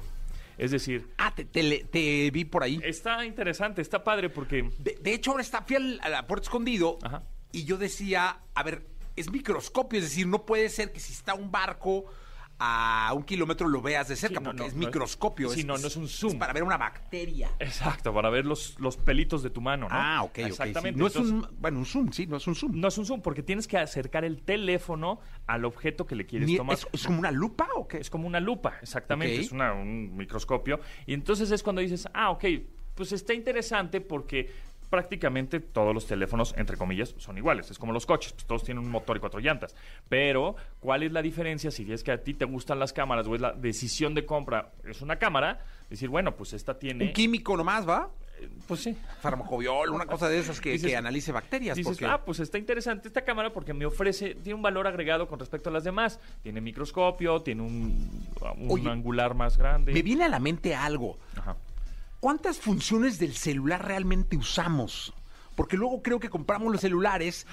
[0.57, 2.79] Es decir, Ah, te, te le- te vi por ahí.
[2.83, 4.69] está interesante, está padre porque...
[4.79, 7.23] De, de hecho, ahora está, fui al, a la puerta escondido Ajá.
[7.51, 8.85] y yo decía, a ver,
[9.15, 12.05] es microscopio, es decir, no puede ser que si está un barco
[12.57, 15.49] a un kilómetro lo veas de cerca, Sí, no, porque no, es no es- microscopio.
[15.49, 16.39] sí, no, no es un zoom.
[16.39, 17.51] para ver una bacteria.
[17.59, 19.95] Exacto, para ver los, los pelitos de tu mano, ¿no?
[19.95, 20.41] Ah, ok, sí.
[20.43, 20.97] Exactamente.
[20.99, 22.79] No es un, bueno, un zoom, sí, no es un zoom.
[22.79, 26.47] no es un zoom porque tienes que acercar el teléfono al objeto que le quieres
[26.47, 26.75] Ni- tomar.
[26.77, 27.97] es, es como una lupa o qué?
[27.97, 30.79] Es como una lupa, exactamente, es una- un microscopio.
[31.05, 32.45] Y entonces es cuando dices, ah, ok,
[32.95, 34.49] pues está interesante porque
[34.89, 37.71] prácticamente todos los teléfonos, entre comillas, son iguales.
[37.71, 39.75] Es como los coches, pues todos tienen un motor y cuatro llantas.
[40.09, 43.35] Pero, ¿cuál es la diferencia si es que a ti te gustan las cámaras o
[43.35, 44.71] es la decisión de compra?
[44.87, 45.59] Es una cámara,
[45.89, 47.05] decir, bueno, pues esta tiene...
[47.07, 48.09] Un químico nomás, ¿va?
[48.67, 48.95] Pues sí.
[49.21, 51.77] Farmacobiol, una cosa de esas que, Dices- que analice bacterias.
[51.77, 52.05] Dices, porque...
[52.05, 55.69] ah, pues está interesante esta cámara porque me ofrece, tiene un valor agregado con respecto
[55.69, 56.19] a las demás.
[56.43, 58.09] Tiene microscopio, tiene un,
[58.57, 59.93] un Oye, angular más grande.
[59.93, 61.17] Me viene a la mente algo.
[61.37, 61.55] Ajá.
[62.19, 65.13] ¿Cuántas funciones del celular realmente usamos?
[65.55, 67.45] Porque luego creo que compramos los celulares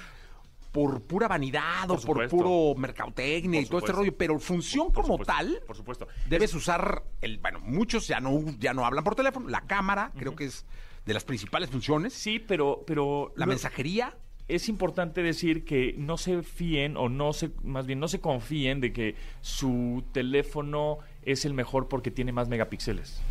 [0.71, 5.03] por pura vanidad Por o por puro mercadotecnia y todo este rollo, pero función Por
[5.03, 6.07] como supuesto, tal, Por supuesto.
[6.27, 10.35] debes usar el, bueno, muchos ya no ya no hablan por teléfono, la cámara, creo
[10.35, 10.65] que es
[11.05, 16.17] de las principales funciones, Sí, pero, pero la lo- mensajería, es importante decir que no
[16.17, 21.45] se fíen o no se, más bien no se confíen de que su teléfono es
[21.45, 23.21] el mejor porque tiene más megapíxeles.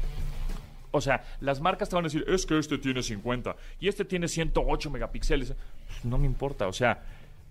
[0.92, 4.04] O sea, las marcas te van a decir, es que este tiene 50 y este
[4.04, 5.54] tiene 108 megapíxeles.
[5.86, 7.02] Pues no me importa, o sea,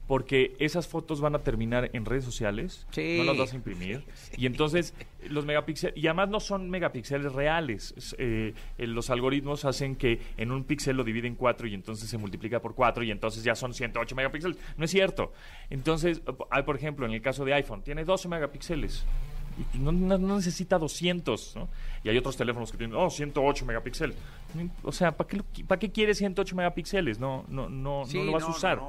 [0.08, 3.16] porque esas fotos van a terminar en redes sociales, Sí.
[3.18, 4.04] no las vas a imprimir.
[4.38, 4.94] Y entonces,
[5.30, 7.94] los megapíxeles, y además no son megapíxeles reales.
[7.96, 12.10] Es, eh, los algoritmos hacen que en un píxel lo divide en cuatro y entonces
[12.10, 14.58] se multiplica por cuatro y entonces ya son 108 megapíxeles.
[14.78, 15.32] No es cierto.
[15.70, 19.06] Entonces, hay, por ejemplo, en el caso de iPhone, tiene 12 megapíxeles.
[19.74, 21.70] No, necesita 200, ¿no?
[22.04, 24.16] Y hay otros teléfonos que tienen, oh, 108 megapíxeles.
[24.84, 27.20] O sea, ¿para qué, ¿para qué quieres 108 megapíxeles?
[27.20, 28.82] No, no, no, Sí, no lo vas a usar.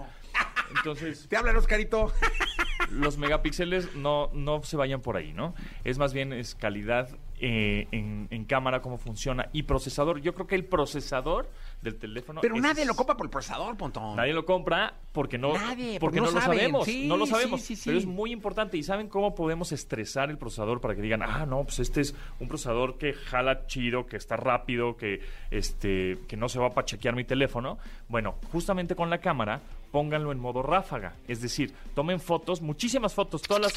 [0.77, 2.13] Entonces, Te hablan, Oscarito.
[2.91, 5.55] los megapíxeles no, no se vayan por ahí, ¿no?
[5.85, 7.09] Es más bien es calidad
[7.45, 10.21] eh, en, en cámara, cómo funciona y procesador.
[10.21, 11.51] Yo creo que el procesador
[11.83, 12.41] del teléfono.
[12.41, 14.15] Pero es- nadie lo copa por el procesador, Pontón.
[14.15, 16.85] Nadie lo compra porque no, Nadie, porque porque no, no lo sabemos.
[16.85, 17.61] Sí, no lo sabemos.
[17.61, 17.83] sí, sí.
[17.87, 18.77] Pero es muy importante.
[18.77, 22.15] ¿Y saben cómo podemos estresar el procesador para que digan, ah, no, pues este es
[22.39, 25.21] un procesador que jala chido, que está rápido, que,
[25.51, 27.79] este, que no se va a pachequear mi teléfono?
[28.09, 31.15] Bueno, justamente con la cámara, pónganlo en modo ráfaga.
[31.27, 33.73] Es decir, tomen fotos, muchísimas fotos, todas las,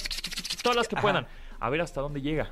[0.61, 1.25] todas las que puedan,
[1.59, 2.51] a ver hasta dónde llega.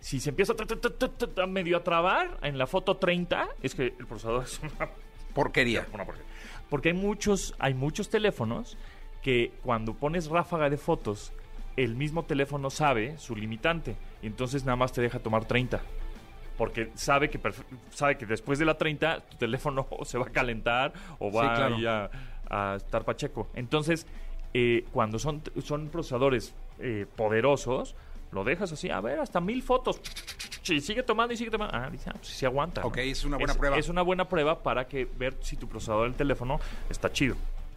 [0.00, 4.44] Si se empieza a, medio a trabar en la foto 30, es que el procesador
[4.44, 4.88] es una
[5.34, 5.86] Porquería.
[5.92, 6.30] una porquería.
[6.68, 8.76] Porque hay muchos, hay muchos teléfonos
[9.22, 11.32] que cuando pones ráfaga de fotos,
[11.76, 15.80] el mismo teléfono sabe su limitante y entonces nada más te deja tomar 30.
[16.56, 17.40] Porque sabe que,
[17.90, 21.76] sabe que después de la 30 tu teléfono se va a calentar o va claro.
[21.76, 22.10] ahí a,
[22.50, 23.48] a estar pacheco.
[23.54, 24.06] Entonces,
[24.54, 27.94] eh, cuando son, son procesadores eh, poderosos,
[28.32, 30.00] lo dejas así, a ver, hasta mil fotos.
[30.70, 31.74] Y sigue tomando y sigue tomando.
[31.74, 32.82] Ah, dice, ah, pues sí aguanta.
[32.82, 32.88] ¿no?
[32.88, 33.78] Ok, es una buena prueba.
[33.78, 36.60] Es una buena prueba para que ver si tu procesador del teléfono
[36.90, 37.36] está chido.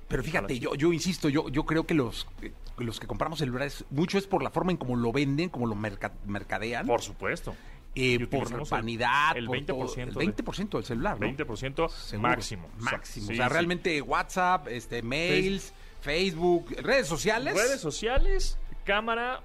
[0.09, 3.85] Pero fíjate, yo, yo insisto, yo, yo creo que los, eh, los que compramos celulares,
[3.91, 6.85] mucho es por la forma en cómo lo venden, cómo lo merca- mercadean.
[6.85, 7.55] Por supuesto.
[7.95, 11.25] eh, por el- vanidad, el por 20% todo, el de- 20% del celular, ¿no?
[11.27, 12.29] 20% Seguro.
[12.29, 12.67] máximo.
[12.77, 13.27] O sea, Máximo.
[13.27, 13.53] sí, o sea, sí.
[13.53, 17.53] realmente WhatsApp, este, mails, Facebook, redes sociales.
[17.53, 19.41] Redes sociales, cámara.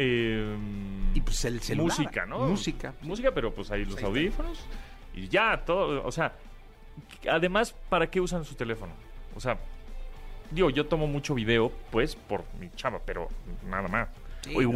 [0.00, 0.56] Eh,
[1.12, 1.98] Y pues el celular.
[1.98, 2.38] Música, ¿no?
[2.46, 2.94] Música.
[3.02, 4.06] Música, pero pues ahí los Ahí está.
[4.06, 4.64] audífonos.
[5.14, 6.06] Y ya, todo.
[6.06, 6.32] O sea,
[7.28, 8.92] además, ¿para qué usan su teléfono?
[9.34, 9.58] O sea,
[10.52, 13.28] digo, yo tomo mucho video, pues, por mi chava, pero
[13.68, 14.08] nada más.
[14.42, 14.68] Sí, o no.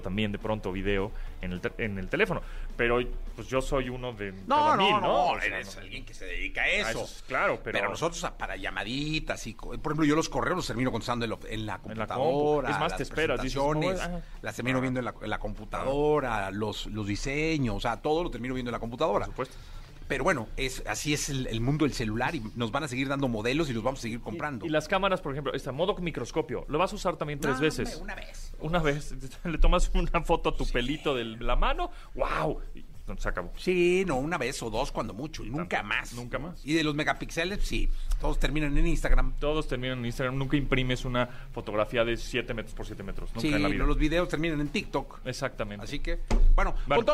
[0.00, 1.12] también, de pronto, video
[1.42, 2.42] en el, te- en el teléfono.
[2.76, 3.00] Pero,
[3.36, 5.26] pues, yo soy uno de No, cada no, mil, no, ¿no?
[5.32, 5.82] O sea, eres no.
[5.82, 7.04] alguien que se dedica a Ah, eso.
[7.04, 7.78] es- claro, pero...
[7.78, 11.30] Pero, nosotros a- para llamaditas y, por ejemplo, yo los correos los termino contestando en,
[11.30, 12.70] lo- en la En la computadora.
[12.70, 14.20] Es más, las te esperas, dices, presentaciones, "Oh, ah".
[14.42, 14.80] las termino Ah.
[14.82, 18.70] viendo en la, en la computadora, los, los diseños, o sea, todo lo termino viendo
[18.70, 19.26] en la computadora.
[19.26, 19.56] Por supuesto.
[20.10, 23.06] Pero bueno, es así es el, el mundo del celular y nos van a seguir
[23.08, 24.66] dando modelos y los vamos a seguir comprando.
[24.66, 26.66] Y las cámaras, por ejemplo, está modo microscopio.
[26.68, 27.96] Lo vas a usar también tres No, veces.
[28.02, 28.52] una vez.
[28.58, 29.14] Una vez.
[29.44, 31.92] Le tomas una foto a tu pelito de la mano.
[32.14, 32.60] ¡Wow!
[33.18, 33.52] se acabó.
[33.56, 36.12] Sí, no, una vez o dos cuando mucho, y nunca más.
[36.14, 36.64] Nunca más.
[36.64, 37.88] Y de los megapíxeles, sí,
[38.20, 39.34] todos terminan en Instagram.
[39.40, 40.36] Todos terminan en Instagram.
[40.36, 43.30] Nunca imprimes una fotografía de 7 metros por 7 metros.
[43.30, 43.84] Nunca Sí, en la vida.
[43.84, 45.20] los videos terminan en TikTok.
[45.24, 45.84] Exactamente.
[45.84, 46.18] Así que,
[46.54, 47.04] bueno, Bueno,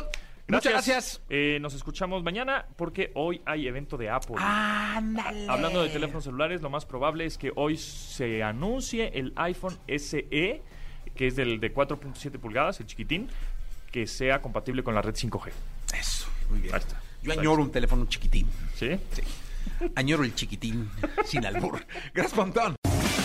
[0.49, 1.23] Muchas gracias.
[1.29, 4.37] Eh, nos escuchamos mañana porque hoy hay evento de Apple.
[4.39, 5.49] Ándale.
[5.49, 10.63] Hablando de teléfonos celulares, lo más probable es que hoy se anuncie el iPhone SE,
[11.15, 13.29] que es del de 4.7 pulgadas, el chiquitín,
[13.91, 15.51] que sea compatible con la red 5G.
[15.99, 16.75] Eso, muy bien.
[16.75, 17.01] Ahí está.
[17.23, 18.47] Yo añoro un teléfono chiquitín.
[18.75, 18.91] ¿Sí?
[19.13, 19.23] Sí.
[19.97, 20.89] Añoro el chiquitín,
[21.25, 21.85] sin albur.
[22.15, 22.77] Gracias, Pontón.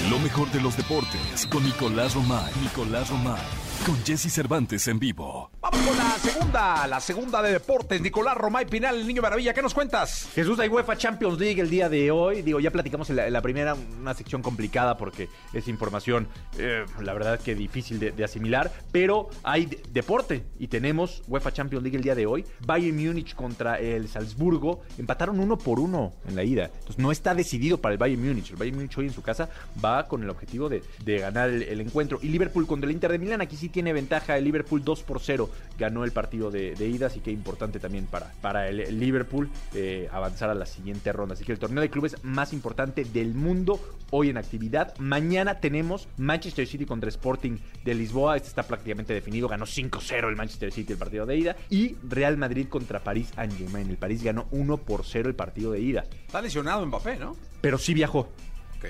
[0.10, 2.52] Lo mejor de los deportes con Nicolás Romay.
[2.62, 3.42] Nicolás Romay.
[3.86, 5.52] Con Jesse Cervantes en vivo.
[5.72, 8.02] Vamos con la segunda, la segunda de deportes.
[8.02, 9.54] Nicolás Romay Pinal, el niño maravilla.
[9.54, 10.28] ¿Qué nos cuentas?
[10.36, 12.42] Jesús, hay UEFA Champions League el día de hoy.
[12.42, 17.40] Digo, ya platicamos en la, primera, una sección complicada porque es información, eh, la verdad
[17.40, 18.72] que difícil de, asimilar.
[18.92, 22.46] Pero hay de- deporte y tenemos UEFA Champions League el día de hoy.
[22.66, 24.82] Bayern Múnich contra el Salzburgo.
[24.98, 26.66] Empataron uno por uno en la ida.
[26.66, 28.52] Entonces no está decidido para el Bayern Múnich.
[28.52, 29.50] El Bayern Múnich hoy en su casa
[29.84, 32.20] va con el objetivo de, de ganar el, el encuentro.
[32.22, 33.42] Y Liverpool contra el Inter de Milán.
[33.42, 34.38] Aquí sí tiene ventaja.
[34.38, 37.08] El Liverpool 2 por 0 ganó el partido de, de ida.
[37.08, 41.34] Así que importante también para, para el, el Liverpool eh, avanzar a la siguiente ronda.
[41.34, 43.80] Así que el torneo de clubes más importante del mundo
[44.12, 44.96] hoy en actividad.
[44.98, 48.36] Mañana tenemos Manchester City contra Sporting de Lisboa.
[48.38, 49.48] Este está prácticamente definido.
[49.48, 51.56] Ganó 5-0 el Manchester City el partido de ida.
[51.70, 53.90] Y Real Madrid contra París Saint-Germain.
[53.90, 56.04] El París ganó 1 por 0 el partido de ida.
[56.28, 57.36] Está lesionado Mbappé, ¿no?
[57.62, 58.30] Pero sí viajó.
[58.78, 58.86] Ok.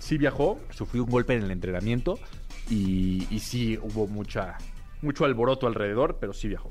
[0.00, 0.60] Sí viajó.
[0.70, 2.18] Sufrió un golpe en el entrenamiento.
[2.70, 4.56] Y, y sí hubo mucha,
[5.04, 6.16] mucho alboroto alrededor.
[6.20, 6.68] Pero sí viajó.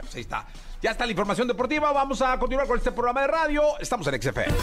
[0.00, 0.46] Pues ahí está.
[0.82, 1.92] Ya está la información deportiva.
[1.92, 3.62] Vamos a continuar con este programa de radio.
[3.80, 4.54] Estamos en XFM.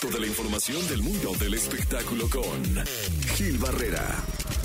[0.00, 2.86] Toda la información del mundo del espectáculo con
[3.34, 4.06] Gil Barrera.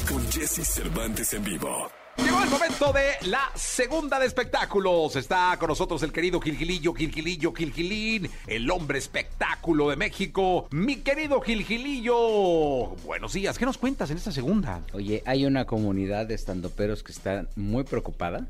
[0.07, 2.02] Con Jesse Cervantes en vivo.
[2.17, 5.15] Llegó el momento de la segunda de espectáculos.
[5.15, 10.67] Está con nosotros el querido Gilgilillo, Gilgilillo, Gilgilín, el hombre espectáculo de México.
[10.71, 12.95] Mi querido Gilgilillo.
[13.05, 13.57] Buenos días.
[13.57, 14.81] ¿Qué nos cuentas en esta segunda?
[14.93, 18.47] Oye, hay una comunidad de estandoperos que está muy preocupada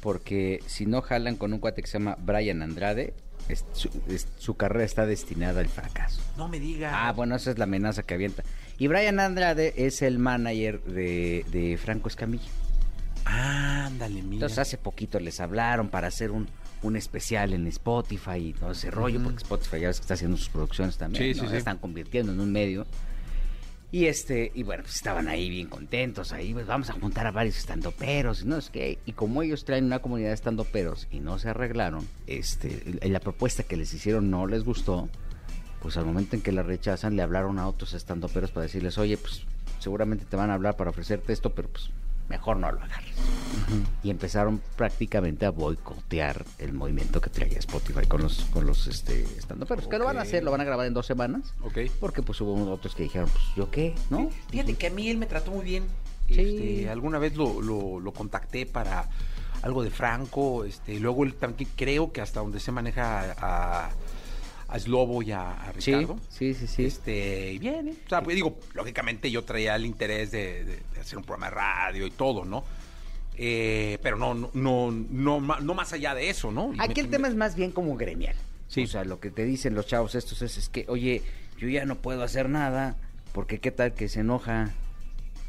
[0.00, 3.12] porque si no jalan con un cuate que se llama Brian Andrade,
[3.48, 6.20] es- su, es- su carrera está destinada al fracaso.
[6.36, 6.92] No me digas.
[6.94, 8.44] Ah, bueno, esa es la amenaza que avienta.
[8.78, 12.48] Y Brian Andrade es el manager de, de Franco Escamilla.
[13.30, 14.34] Ándale, mira.
[14.34, 16.48] Entonces hace poquito les hablaron para hacer un,
[16.82, 20.36] un especial en Spotify y todo ese rollo, porque Spotify ya ves que está haciendo
[20.38, 21.46] sus producciones también, Sí, ¿no?
[21.46, 21.56] sí, sí.
[21.58, 22.86] están convirtiendo en un medio.
[23.90, 27.30] Y este, y bueno, pues estaban ahí bien contentos, ahí pues vamos a juntar a
[27.30, 31.20] varios estandoperos, y no sé qué, y como ellos traen una comunidad de estandoperos y
[31.20, 35.08] no se arreglaron, este, y la propuesta que les hicieron no les gustó,
[35.80, 39.16] pues al momento en que la rechazan le hablaron a otros estandoperos para decirles, oye,
[39.16, 39.44] pues
[39.78, 41.88] seguramente te van a hablar para ofrecerte esto, pero pues
[42.28, 43.14] mejor no lo agarres.
[44.02, 49.22] Y empezaron prácticamente a boicotear el movimiento que traía Spotify con los, con los este,
[49.38, 49.88] estandoperos.
[49.88, 51.42] Que lo van a hacer, lo van a grabar en dos semanas.
[51.62, 51.78] Ok.
[52.00, 54.30] Porque pues hubo otros que dijeron, pues yo qué, ¿no?
[54.50, 55.84] Fíjate que a mí él me trató muy bien.
[56.28, 56.40] Sí.
[56.40, 59.08] Este, alguna vez lo, lo- lo contacté para
[59.62, 60.64] algo de Franco.
[60.64, 63.90] Este, y luego él también creo que hasta donde se maneja a, a
[64.76, 66.18] Slobo y a, a Sí, Ricardo.
[66.28, 66.84] sí, sí, sí.
[66.84, 67.94] Este, y bien, ¿eh?
[68.04, 71.46] O sea, pues digo, lógicamente yo traía el interés de, de- de hacer un programa
[71.48, 72.64] de radio y todo, ¿no?
[73.36, 76.74] Eh, pero no, no, no, no, no más allá de eso, ¿no?
[76.74, 78.34] Y Aquí me- el tema es más bien como gremial.
[78.66, 78.82] Sí.
[78.82, 81.22] O sea, lo que te dicen los chavos estos es, es que, oye,
[81.56, 82.96] yo ya no puedo hacer nada,
[83.32, 84.72] porque qué tal que se enoja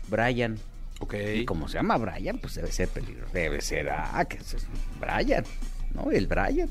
[0.07, 0.57] Brian.
[1.01, 1.15] Ok.
[1.35, 3.31] Y como se llama Brian, pues debe ser peligroso.
[3.33, 4.55] Debe ser, ah, que es
[4.99, 5.43] Brian,
[5.93, 6.11] ¿no?
[6.11, 6.69] El Brian.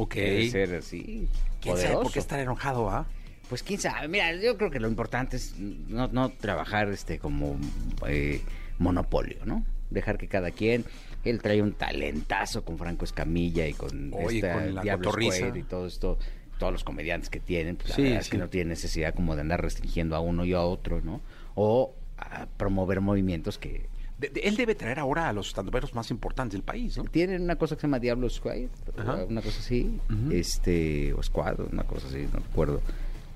[0.00, 0.14] Ok.
[0.14, 1.28] Debe ser así.
[1.60, 3.06] ¿Quién sabe por qué estar enojado, ah?
[3.50, 7.58] Pues quién sabe, mira, yo creo que lo importante es no, no trabajar este como
[8.06, 8.40] eh,
[8.78, 9.64] monopolio, ¿no?
[9.90, 10.84] Dejar que cada quien,
[11.24, 15.12] él trae un talentazo con Franco Escamilla y con, Oye, esta con la Diablo
[15.54, 16.18] y todo esto,
[16.58, 19.42] todos los comediantes que tienen, pues Sí, la es que no tiene necesidad como de
[19.42, 21.20] andar restringiendo a uno y a otro, ¿no?
[21.56, 23.88] O a promover movimientos que
[24.20, 27.04] De- de- él debe traer ahora a los estandoperos más importantes del país, ¿no?
[27.04, 28.68] tienen una cosa que se llama Diablo Squad,
[28.98, 29.24] Ajá.
[29.26, 30.32] una cosa así, Ujú.
[30.32, 32.82] este, o Squad, una cosa así, no recuerdo,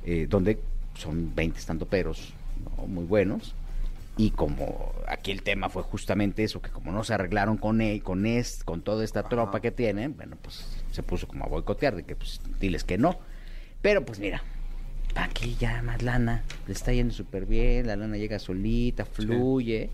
[0.05, 0.59] eh, donde
[0.95, 2.35] son 20 estandoperos
[2.79, 2.87] ¿no?
[2.87, 3.55] muy buenos.
[4.17, 8.03] Y como aquí el tema fue justamente eso, que como no se arreglaron con él,
[8.03, 11.97] con es, con toda esta tropa que tienen, bueno, pues se puso como a boicotear,
[11.97, 13.19] de que pues diles que no.
[13.83, 14.43] Pero pues mira,
[15.17, 19.91] aquí ya más lana, le está yendo súper bien, la lana llega solita, fluye.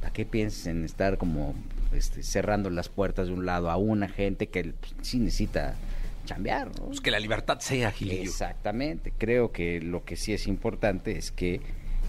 [0.00, 1.54] ¿Para qué piensas en estar como
[1.92, 5.74] este, cerrando las puertas de un lado a una gente que pues, sí necesita
[6.24, 6.68] chambear?
[6.78, 6.86] ¿no?
[6.86, 8.22] Pues que la libertad sea, Gilillo.
[8.22, 9.12] Exactamente.
[9.16, 11.60] Creo que lo que sí es importante es que,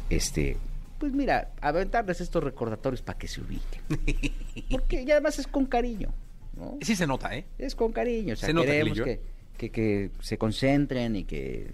[0.10, 0.58] este,
[1.00, 3.82] pues mira, aventarles estos recordatorios para que se ubiquen.
[4.70, 6.14] Porque y además es con cariño.
[6.58, 6.78] ¿no?
[6.82, 7.46] Sí se nota, ¿eh?
[7.58, 9.22] Es con cariño, o sea, Se nota, queremos que,
[9.58, 11.72] que, que se concentren y que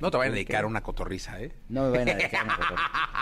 [0.00, 1.52] No te vayan a dedicar a una cotorriza, ¿eh?
[1.68, 2.74] no me vayan a dejar una foto.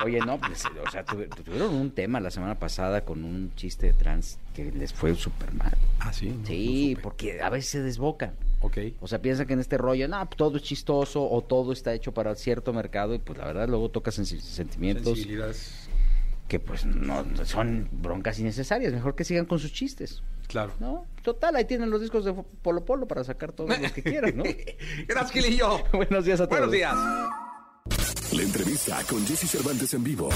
[0.05, 3.93] Oye, no, pues, o sea, tuvieron un tema la semana pasada con un chiste de
[3.93, 5.77] trans que les fue súper mal.
[6.01, 6.35] Ah, sí.
[6.45, 8.35] Sí, porque a veces se desbocan.
[8.61, 8.79] Ok.
[9.01, 12.13] O sea, piensan que en este rollo, no, todo es chistoso o todo está hecho
[12.15, 15.82] para cierto mercado y pues la verdad luego toca sensi- sentimientos Sensibilidades.
[16.49, 18.93] Que pues no son broncas innecesarias.
[18.93, 20.73] Mejor que sigan con sus chistes, Claro.
[20.81, 21.07] ¿no?
[21.23, 24.45] Total, ahí tienen los discos de Polo Polo para sacar todos los que quieran, ¿no?
[25.09, 25.79] Gracias, Gilillo.
[25.93, 26.59] Buenos días a todos.
[26.59, 26.95] Buenos días.
[28.33, 30.31] La entrevista con Jesse Cervantes en vivo.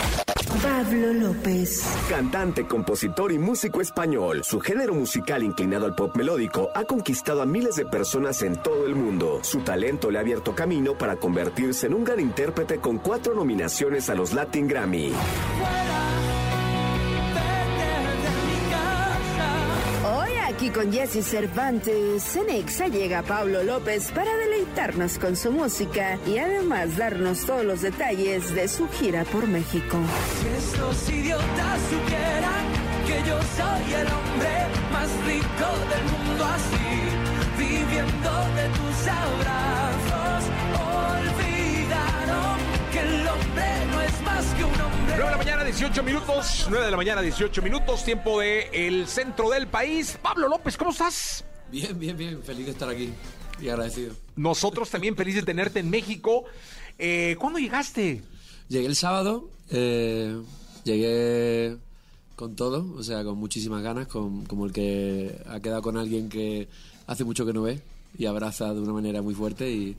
[0.62, 1.82] Pablo López.
[2.10, 7.46] Cantante, compositor y músico español, su género musical inclinado al pop melódico ha conquistado a
[7.46, 9.40] miles de personas en todo el mundo.
[9.42, 14.10] Su talento le ha abierto camino para convertirse en un gran intérprete con cuatro nominaciones
[14.10, 15.12] a los Latin Grammy.
[20.56, 26.38] Aquí con Jesse Cervantes, en Exa llega Pablo López para deleitarnos con su música y
[26.38, 29.98] además darnos todos los detalles de su gira por México.
[30.56, 32.64] estos idiotas supieran
[33.06, 34.54] que yo soy el hombre
[34.92, 36.88] más rico del mundo así,
[37.58, 40.25] viviendo de tus abrazos,
[44.36, 46.66] 9 de la mañana, 18 minutos.
[46.68, 48.04] 9 de la mañana, 18 minutos.
[48.04, 50.18] Tiempo de el centro del país.
[50.20, 51.42] Pablo López, ¿cómo estás?
[51.70, 52.42] Bien, bien, bien.
[52.42, 53.14] Feliz de estar aquí
[53.60, 54.14] y agradecido.
[54.36, 56.44] Nosotros también felices de tenerte en México.
[56.98, 58.22] Eh, ¿Cuándo llegaste?
[58.68, 60.38] Llegué el sábado, eh,
[60.84, 61.78] llegué
[62.34, 66.28] con todo, o sea, con muchísimas ganas, con, como el que ha quedado con alguien
[66.28, 66.68] que
[67.06, 67.80] hace mucho que no ve
[68.18, 69.96] y abraza de una manera muy fuerte y,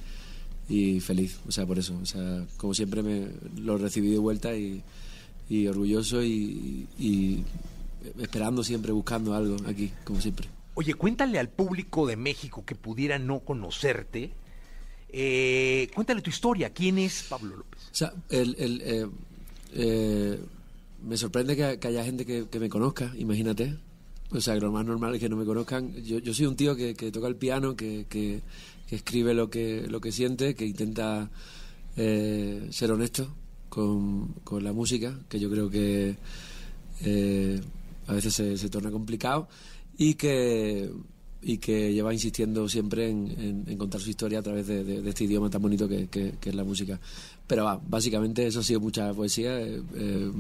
[0.69, 1.97] y feliz, o sea, por eso.
[2.01, 3.27] O sea, como siempre me
[3.61, 4.81] lo recibí de vuelta y,
[5.49, 7.43] y orgulloso y, y
[8.19, 10.47] esperando siempre, buscando algo aquí, como siempre.
[10.75, 14.31] Oye, cuéntale al público de México que pudiera no conocerte.
[15.09, 16.69] eh, cuéntale tu historia.
[16.71, 17.79] ¿Quién es Pablo López?
[17.91, 19.07] O sea, el, el, eh,
[19.73, 20.39] eh,
[21.03, 23.75] me sorprende que, que haya gente que, que me conozca, imagínate.
[24.29, 25.93] O sea, que lo más normal es que no me conozcan.
[26.03, 28.05] Yo, yo soy un tío que, que toca el piano, que,
[28.87, 31.29] que, escribe lo que, lo que siente, que intenta
[31.95, 33.33] eh, ser honesto
[33.69, 36.15] con, con la música, que yo creo que
[37.01, 37.61] eh,
[38.07, 39.47] a veces se, torna complicado
[39.97, 40.89] y que
[41.39, 45.61] y que lleva insistiendo siempre en, contar su historia a través de, este idioma tan
[45.61, 46.99] bonito que, es la música.
[47.45, 50.31] Pero va, básicamente eso ha sido mucha poesía, eh,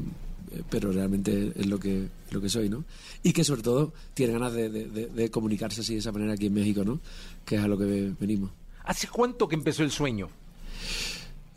[0.69, 2.83] pero realmente es lo que, lo que soy, ¿no?
[3.21, 6.83] Y que sobre todo tiene ganas de comunicarse así de esa manera aquí en México,
[6.83, 6.99] ¿no?
[7.47, 8.51] Que es a lo que ve- venimos.
[8.83, 10.27] ¿Hace cuánto que empezó el sueño?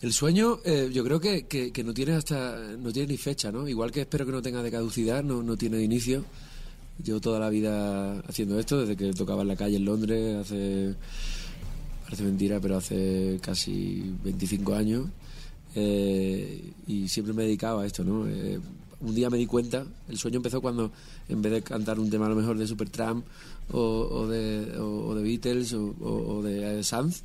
[0.01, 3.53] El sueño, eh, yo creo que, que- que no tiene hasta no tiene ni fecha,
[3.53, 3.69] ¿no?
[3.69, 6.25] Igual que espero que no tenga de caducidad, no, no tiene de inicio.
[7.05, 10.95] Llevo toda la vida haciendo esto, desde que tocaba en la calle en Londres, hace
[12.05, 15.07] parece mentira, pero hace casi 25 años.
[15.75, 18.27] Eh, y siempre me he dedicado a esto, ¿no?
[18.29, 18.59] Eh,
[19.01, 20.91] un día me di cuenta, el sueño empezó cuando
[21.29, 23.25] en vez de cantar un tema a lo mejor de Supertramp
[23.73, 27.23] o, o de, o, o de Beatles o, de eh, Sanz,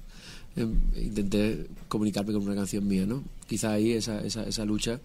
[0.55, 3.23] em, intenté comunicarme con una canción mía, ¿no?
[3.47, 4.99] Quizá ahí esa, esa, esa lucha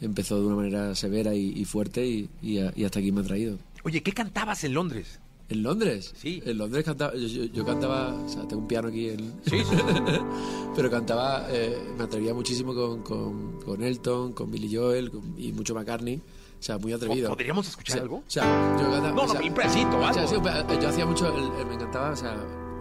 [0.00, 3.20] empezó de una manera severa y, y fuerte y, y a- y hasta aquí me
[3.20, 3.58] ha traído.
[3.84, 5.18] Oye, ¿qué cantabas en Londres?
[5.48, 6.14] ¿En Londres?
[6.16, 6.42] Sí.
[6.46, 9.18] En Londres cantaba, yo, yo- yo cantaba, o sea, tengo un piano aquí en...
[9.44, 9.76] Sí, sí.
[10.74, 15.52] Pero cantaba, eh, me atrevía muchísimo con, con, con Elton, con Billy Joel con- y
[15.52, 16.20] mucho McCartney.
[16.62, 17.28] O sea, muy atrevido.
[17.30, 18.16] ¿Podríamos escuchar O sea, algo?
[18.18, 18.44] O sea,
[18.78, 19.10] yo cantaba...
[19.10, 20.28] No, o no, sea, pedacito, o sea, algo.
[20.28, 20.36] sí,
[20.68, 22.36] pe- yo hacía mucho, el- el- me encantaba, o sea,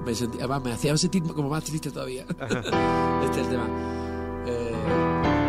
[0.05, 2.23] me sentía, además me hacía sentir como más triste todavía.
[2.39, 3.67] este es el tema.
[4.45, 5.40] Eh,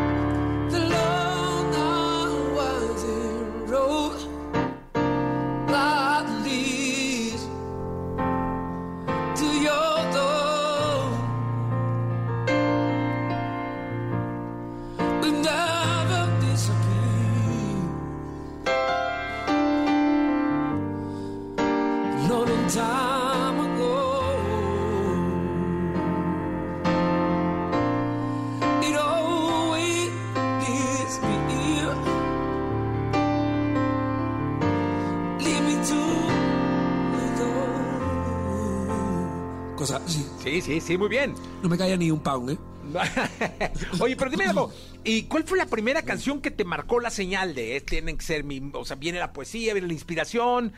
[39.91, 40.25] así.
[40.43, 41.35] Sí, sí, sí, muy bien.
[41.63, 42.59] No me caía ni un pound, ¿eh?
[44.01, 44.71] Oye, pero dime algo.
[45.05, 48.25] ¿Y cuál fue la primera canción que te marcó la señal de eh, tienen que
[48.25, 50.73] ser mi, o sea, viene la poesía, viene la inspiración?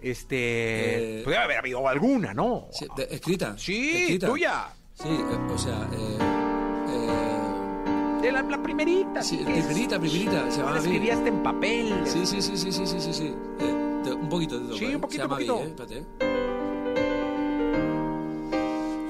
[0.00, 2.68] Este, Eh, podría haber habido alguna, ¿no?
[2.72, 3.56] Sí, de- escrita.
[3.58, 4.26] Sí, escrita.
[4.28, 4.66] tuya.
[4.94, 6.18] Sí, eh, o sea, eh,
[6.88, 9.22] eh, De la, la primerita.
[9.22, 11.94] Sí, que es- primerita, primerita, se no llamaba la escribías en papel.
[12.06, 13.34] Sí, sí, sí, sí, sí, sí, sí, sí.
[14.10, 14.76] Un poquito de todo.
[14.78, 15.64] Sí, un poquito, llama ¿eh?
[15.66, 16.29] Espérate.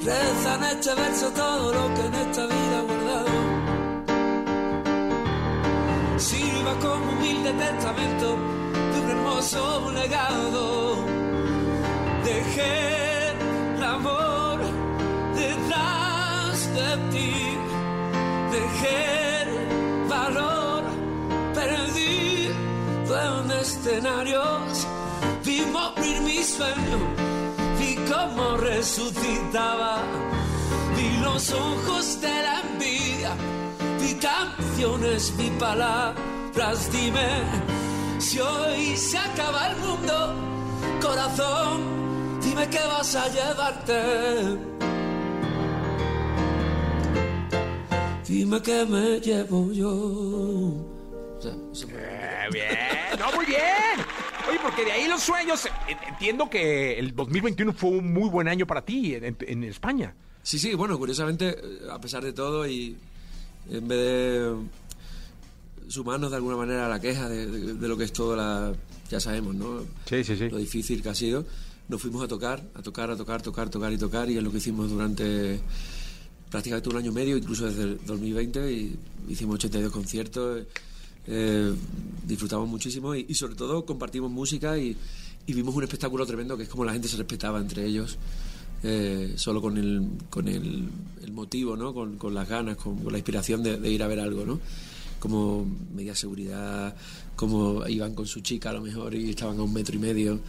[0.03, 3.29] Reza en este verso todo lo que en esta vida he guardado.
[6.17, 8.39] Sirva como humilde testamento
[8.93, 10.97] de un hermoso legado.
[12.25, 13.33] Dejé
[13.77, 14.61] el amor
[15.35, 17.59] detrás de ti.
[18.53, 19.51] Dejé el
[20.09, 20.83] valor
[21.55, 24.87] perdido en escenarios.
[25.45, 27.30] Vi morir mi sueño
[28.11, 30.03] cómo resucitaba,
[30.97, 33.33] vi los ojos de la envidia,
[34.01, 37.29] vi canciones, vi palabras, dime
[38.19, 40.35] si hoy se acaba el mundo,
[41.01, 44.81] corazón, dime qué vas a llevarte.
[48.27, 50.91] Dime qué me llevo yo.
[51.43, 54.10] Eh, bien, no, muy bien.
[54.51, 55.67] Oye, porque de ahí los sueños.
[55.89, 60.15] en- Entiendo que el 2021 fue un muy buen año para ti en, en España.
[60.43, 62.97] Sí, sí, bueno, curiosamente, eh, a pesar de todo, y
[63.71, 64.55] en vez de
[65.89, 68.73] sumarnos de alguna manera a la queja de, de- de lo que es todo la.
[69.11, 69.81] Ya sabemos, ¿no?
[70.07, 70.49] Sí, sí, sí.
[70.49, 71.45] Lo difícil que ha sido,
[71.89, 74.51] nos fuimos a tocar, a tocar, a tocar, tocar, tocar y tocar, y es lo
[74.53, 75.61] que hicimos durante
[76.51, 78.97] prácticamente un año y medio, incluso desde el 2020, y
[79.29, 80.65] hicimos 82 conciertos,
[81.27, 81.75] eh,
[82.27, 84.97] disfrutamos muchísimo y, sobre todo compartimos música y,
[85.47, 88.19] vimos un espectáculo tremendo que es como la gente se respetaba entre ellos.
[88.83, 90.89] eh, solo con el, con el,
[91.23, 91.93] el motivo, ¿no?
[91.93, 94.47] con, las ganas, con, con la inspiración de, de ir a ver algo.
[94.47, 94.61] ¿no?
[95.19, 96.95] Como media seguridad,
[97.37, 100.41] como iban con su chica a lo mejor y estaban a un metro y medio,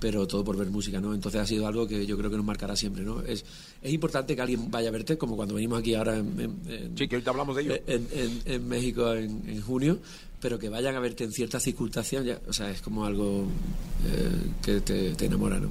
[0.00, 1.14] pero todo por ver música, ¿no?
[1.14, 3.20] Entonces ha sido algo que yo creo que nos marcará siempre, ¿no?
[3.22, 3.44] Es,
[3.82, 6.98] es importante que alguien vaya a verte, como cuando venimos aquí ahora en, en- en-
[6.98, 7.74] Sí, que ahorita hablamos de ello.
[7.86, 8.08] en,
[8.46, 9.98] en- México en, en junio,
[10.40, 13.44] pero que vayan a verte en ciertas circunstancias, ya, o sea, es como algo
[14.06, 15.70] eh, que te, te enamora, ¿no?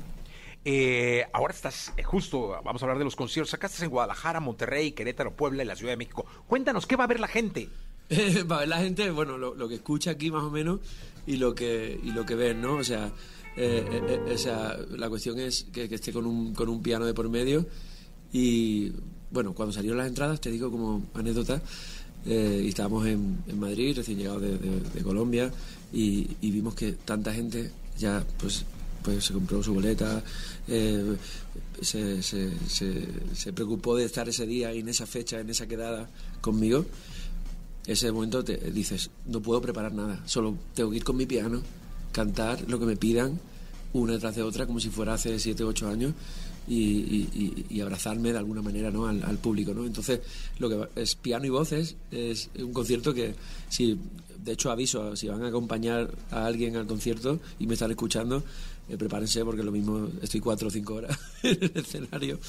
[0.66, 3.54] Eh, ahora estás eh, justo, vamos a hablar de los conciertos.
[3.54, 6.26] Acá estás en Guadalajara, Monterrey, Querétaro, Puebla y la Ciudad de México.
[6.48, 7.70] Cuéntanos, ¿qué va a ver la gente?
[8.52, 10.80] Va a ver la gente, bueno, lo, lo que escucha aquí más o menos
[11.28, 12.74] y lo que, y lo que ven, ¿no?
[12.78, 13.12] O sea,
[13.58, 16.82] eh, eh, eh, o sea, la cuestión es que, que esté con un, con un
[16.82, 17.66] piano de por medio.
[18.32, 18.92] Y,
[19.32, 21.62] bueno, cuando salieron las entradas, te digo como anécdota,
[22.26, 25.52] eh, y estábamos en, en Madrid, recién llegados de, de- de Colombia,
[25.94, 28.66] y, y vimos que tanta gente ya, pues,
[29.04, 30.24] pues se compró su boleta,
[30.68, 31.16] eh,
[31.82, 35.68] se, se, se, se preocupó de estar ese día y en esa fecha, en esa
[35.68, 36.10] quedada
[36.42, 36.86] conmigo.
[37.88, 41.62] Ese momento te dices, no puedo preparar nada, solo tengo que ir con mi piano,
[42.12, 43.40] cantar lo que me pidan,
[43.94, 46.14] una detrás de otra, como si fuera hace 7 o 8 años,
[46.68, 49.08] y, abrazarme de alguna manera ¿no?
[49.08, 49.74] al, público.
[49.74, 49.86] ¿no?
[49.86, 50.22] Entonces,
[50.60, 53.34] lo que es piano y voces, es un concierto que,
[53.70, 53.98] si
[54.44, 58.44] de hecho aviso, si van a acompañar a alguien al concierto y me están escuchando,
[58.88, 62.40] eh, prepárense porque lo mismo estoy cuatro o cinco horas en el escenario.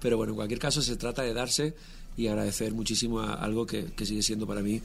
[0.00, 1.74] Pero bueno, en cualquier caso se trata de darse
[2.16, 4.80] y agradecer muchísimo a algo que, que sigue siendo para mí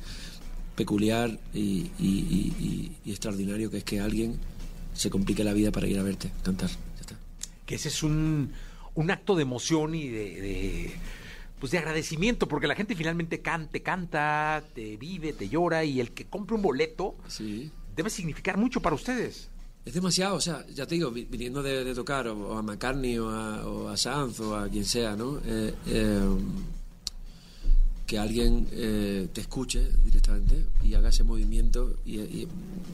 [0.75, 4.37] peculiar y, y- y- y- extraordinario, que es que alguien
[4.93, 6.69] se complique la vida para ir a verte cantar.
[6.69, 7.15] Ya está.
[7.65, 8.51] Que ese es un,
[8.95, 10.95] un acto de emoción y de, de,
[11.59, 15.99] pues de agradecimiento, porque la gente finalmente can- te canta, te vive, te llora, y
[15.99, 17.71] el que compre un boleto Sí.
[17.95, 19.49] debe significar mucho para ustedes.
[19.85, 22.61] Es demasiado, o sea, ya te digo, vi- viniendo de, de tocar o, o a
[22.63, 25.39] McCartney o a, o a Sanz o a quien sea, ¿no?
[25.45, 26.19] Eh, eh,
[28.05, 32.47] que alguien eh, te escuche directamente y haga ese movimiento y, y,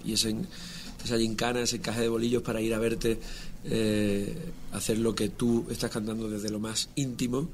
[0.05, 0.35] y ese,
[1.03, 3.19] esa gincana, ese encaje de bolillos para ir a verte
[3.65, 4.35] eh,
[4.71, 7.47] hacer lo que tú estás cantando desde lo más íntimo,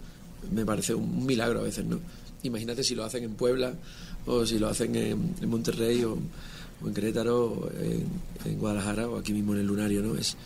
[0.54, 2.00] me parece un milagro a veces, ¿no?
[2.44, 3.74] Imagínate si lo hacen en Puebla
[4.26, 6.18] o si lo hacen en, Monterrey o,
[6.86, 7.70] en Querétaro o
[8.46, 10.16] en, Guadalajara o aquí mismo en el Lunario, ¿no?
[10.16, 10.38] Es,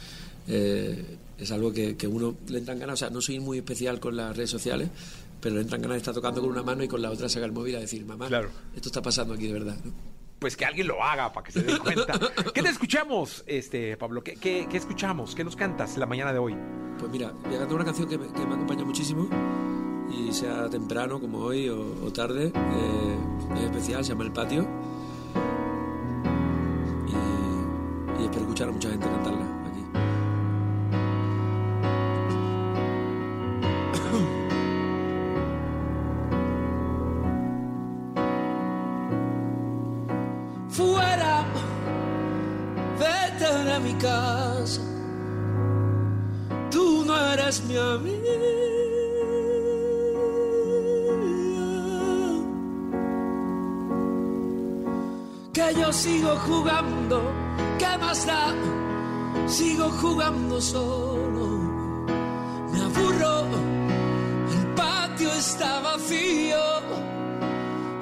[0.48, 4.00] eh, es algo que, que uno le entran ganas, o sea, no soy muy especial
[4.00, 4.90] con las redes sociales,
[5.42, 7.50] pero le entran ganas de estar tocando con una mano y con la otra sacar
[7.50, 8.50] el móvil a decir, mamá, Claro.
[8.76, 9.92] esto está pasando aquí de verdad, ¿no?
[10.40, 12.14] Pues que alguien lo haga para que se den cuenta.
[12.54, 14.24] ¿Qué te escuchamos, este Pablo?
[14.24, 15.36] ¿Qué, qué, qué escuchamos?
[15.36, 16.56] ¿Qué nos cantas la mañana de hoy?
[16.98, 19.28] Pues mira, voy a cantar una canción que me, que me acompaña muchísimo
[20.10, 23.18] y sea temprano como hoy o, o tarde, eh,
[23.56, 24.68] es especial, se llama El Patio
[27.08, 29.61] y, y espero escuchar a mucha gente cantarla
[43.84, 44.82] mi casa.
[46.70, 48.32] Tú no eres mi amiga.
[55.54, 57.22] Que yo sigo jugando,
[57.78, 58.54] ¿qué más da?
[59.48, 61.48] sigo jugando solo.
[62.72, 63.46] Me aburro,
[64.54, 66.64] el patio está vacío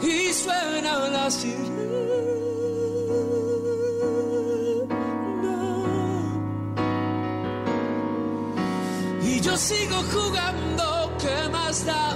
[0.02, 1.79] y suena la sirena.
[9.60, 12.16] Sigo jugando, ¿qué más da?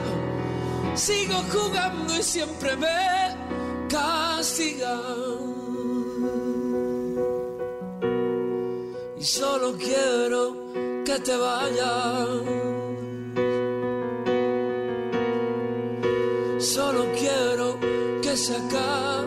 [0.96, 3.36] Sigo jugando y siempre me
[3.90, 5.54] castigan.
[9.18, 10.42] Y solo quiero
[11.06, 12.28] que te vayas.
[16.60, 17.78] Solo quiero
[18.22, 19.23] que se acabe.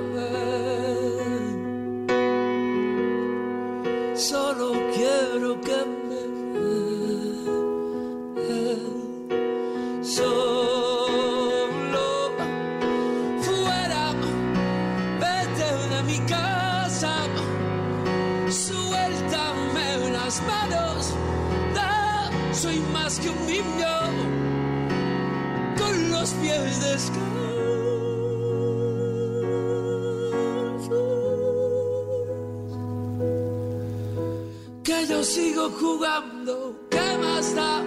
[34.84, 37.82] Que yo sigo jugando ¿qué más da?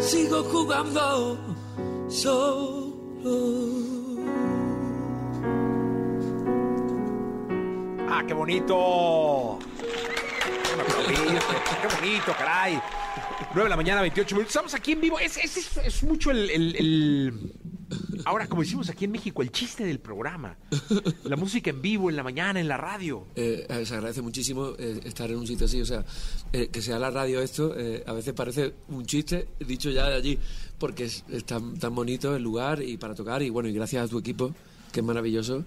[0.00, 1.38] sigo jugando
[2.08, 2.84] solo.
[8.08, 9.58] ¡Ah, qué bonito!
[11.08, 12.80] ¡Qué bonito, caray!
[13.54, 14.50] 9 de la mañana, 28 minutos.
[14.50, 15.18] Estamos aquí en vivo.
[15.18, 17.52] Es, es- es- es mucho el, el- el-
[18.26, 20.56] Ahora, como decimos aquí en México, el chiste del programa.
[21.24, 23.26] La música en vivo, en la mañana, en la radio.
[23.34, 26.04] Eh, se agradece muchísimo eh, estar en un sitio así, o sea,
[26.52, 30.14] eh, que sea la radio esto, eh, a veces parece un chiste dicho ya de
[30.16, 30.38] allí,
[30.78, 34.04] porque es, es tan, tan bonito el lugar y para tocar, y bueno, y gracias
[34.04, 34.54] a tu equipo,
[34.92, 35.64] que es maravilloso,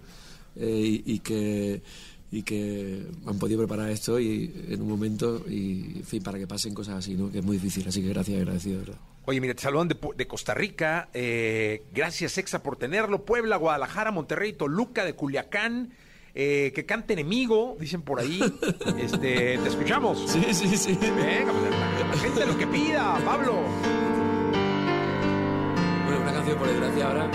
[0.56, 1.82] y, y que
[2.30, 6.46] y que han podido preparar esto y en un momento y en fin para que
[6.46, 9.00] pasen cosas así no que es muy difícil así que gracias agradecido de verdad
[9.30, 11.10] Oye, mira, te saludan de, Costa Rica.
[11.14, 13.26] eh, gracias, Exa, por tenerlo.
[13.26, 15.92] Puebla, Guadalajara, Monterrey, Toluca, de Culiacán.
[16.34, 18.40] eh, que cante enemigo, dicen por ahí.
[19.00, 20.32] este, te escuchamos.
[20.32, 20.98] Sí, sí, sí.
[21.02, 23.54] Venga, pues, la gente lo que pida, Pablo.
[26.06, 27.30] bueno una canción por desgracia ahora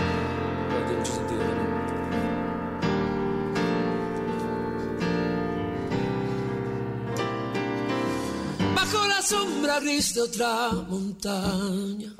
[9.23, 12.13] sombra gris de otra montaña,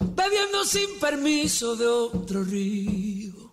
[0.00, 3.52] bebiendo sin permiso de otro río,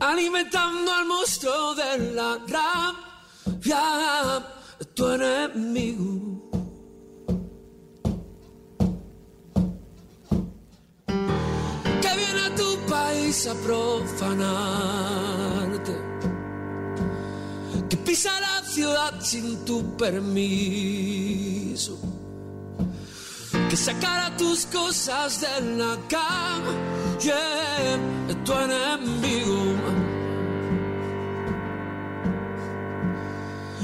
[0.00, 3.82] alimentando al monstruo de la rabia,
[4.94, 6.50] tu enemigo.
[12.02, 14.42] Que viene a tu país a profanarte
[17.92, 21.98] que pisa la ciudad sin tu permiso,
[23.68, 26.72] que sacara tus cosas de la cama,
[27.20, 27.98] yeah,
[28.46, 29.74] tu enemigo.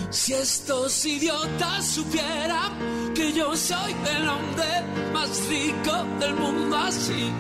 [0.08, 7.30] Si estos idiotas supieran que yo soy el hombre más rico del mundo así,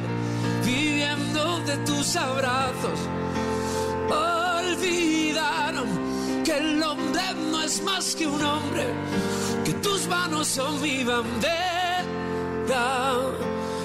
[0.66, 3.00] viviendo de tus abrazos,
[4.10, 4.37] olvidaron
[7.68, 8.86] hombre no es más que un hombre,
[9.64, 11.52] que tus manos son mi bandera,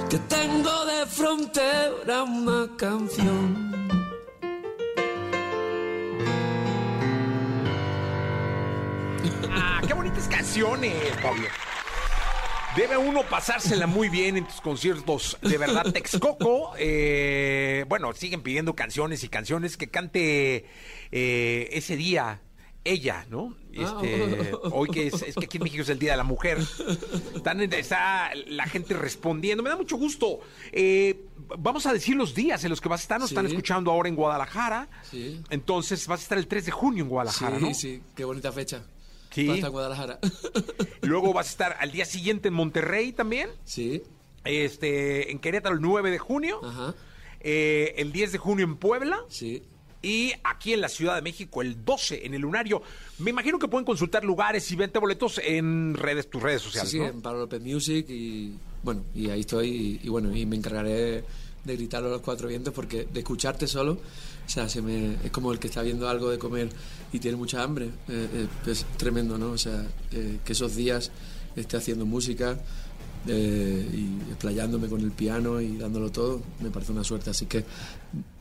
[0.10, 3.74] que tengo de frontera una canción.
[9.56, 11.48] Ah, qué bonitas canciones, Pablo.
[12.76, 15.38] Debe uno pasársela muy bien en tus conciertos.
[15.44, 20.66] De verdad, Texcoco, eh, bueno, siguen pidiendo canciones y canciones que cante
[21.12, 22.42] eh, ese día
[22.86, 23.56] ella, ¿no?
[23.72, 26.60] Este, hoy que es, es que aquí en México es el Día de la Mujer.
[27.36, 29.64] Están está la gente respondiendo.
[29.64, 30.42] Me da mucho gusto.
[30.72, 31.26] Eh,
[31.58, 33.20] vamos a decir los días en los que vas a estar.
[33.20, 33.36] Nos Sí.
[33.36, 34.90] están escuchando ahora en Guadalajara.
[35.10, 35.42] Sí.
[35.50, 37.74] Entonces vas a estar el 3 de junio en Guadalajara, sí ¿no?
[37.74, 38.84] sí qué bonita fecha
[39.32, 39.50] Sí.
[39.50, 40.20] estar en Guadalajara
[41.02, 43.50] Luego vas a estar al día siguiente en Monterrey también.
[43.64, 44.04] sí
[44.44, 46.60] Este, en Querétaro el 9 de junio.
[46.64, 46.94] ajá
[47.40, 49.18] Eh, el 10 de junio en Puebla.
[49.30, 49.64] sí
[50.04, 52.84] Y aquí en la Ciudad de México el 12 en el Lunario.
[53.20, 56.92] Me imagino que pueden consultar lugares y venta boletos en redes, tus redes Sí, sociales,
[56.92, 57.06] sí, ¿no?
[57.08, 59.70] en Pablo López Music y bueno, y ahí estoy
[60.04, 61.24] y, y bueno, y me encargaré
[61.64, 65.32] de gritarlo a los cuatro vientos porque de escucharte solo, o sea, se me, es
[65.32, 66.68] como el que está viendo algo de comer
[67.14, 69.52] y tiene mucha hambre, eh, eh, es tremendo, ¿no?
[69.52, 71.12] O sea, eh, que esos días
[71.56, 72.60] esté haciendo música
[73.28, 77.30] eh, y explayándome con el piano y dándolo todo, me parece una suerte.
[77.30, 77.64] Así que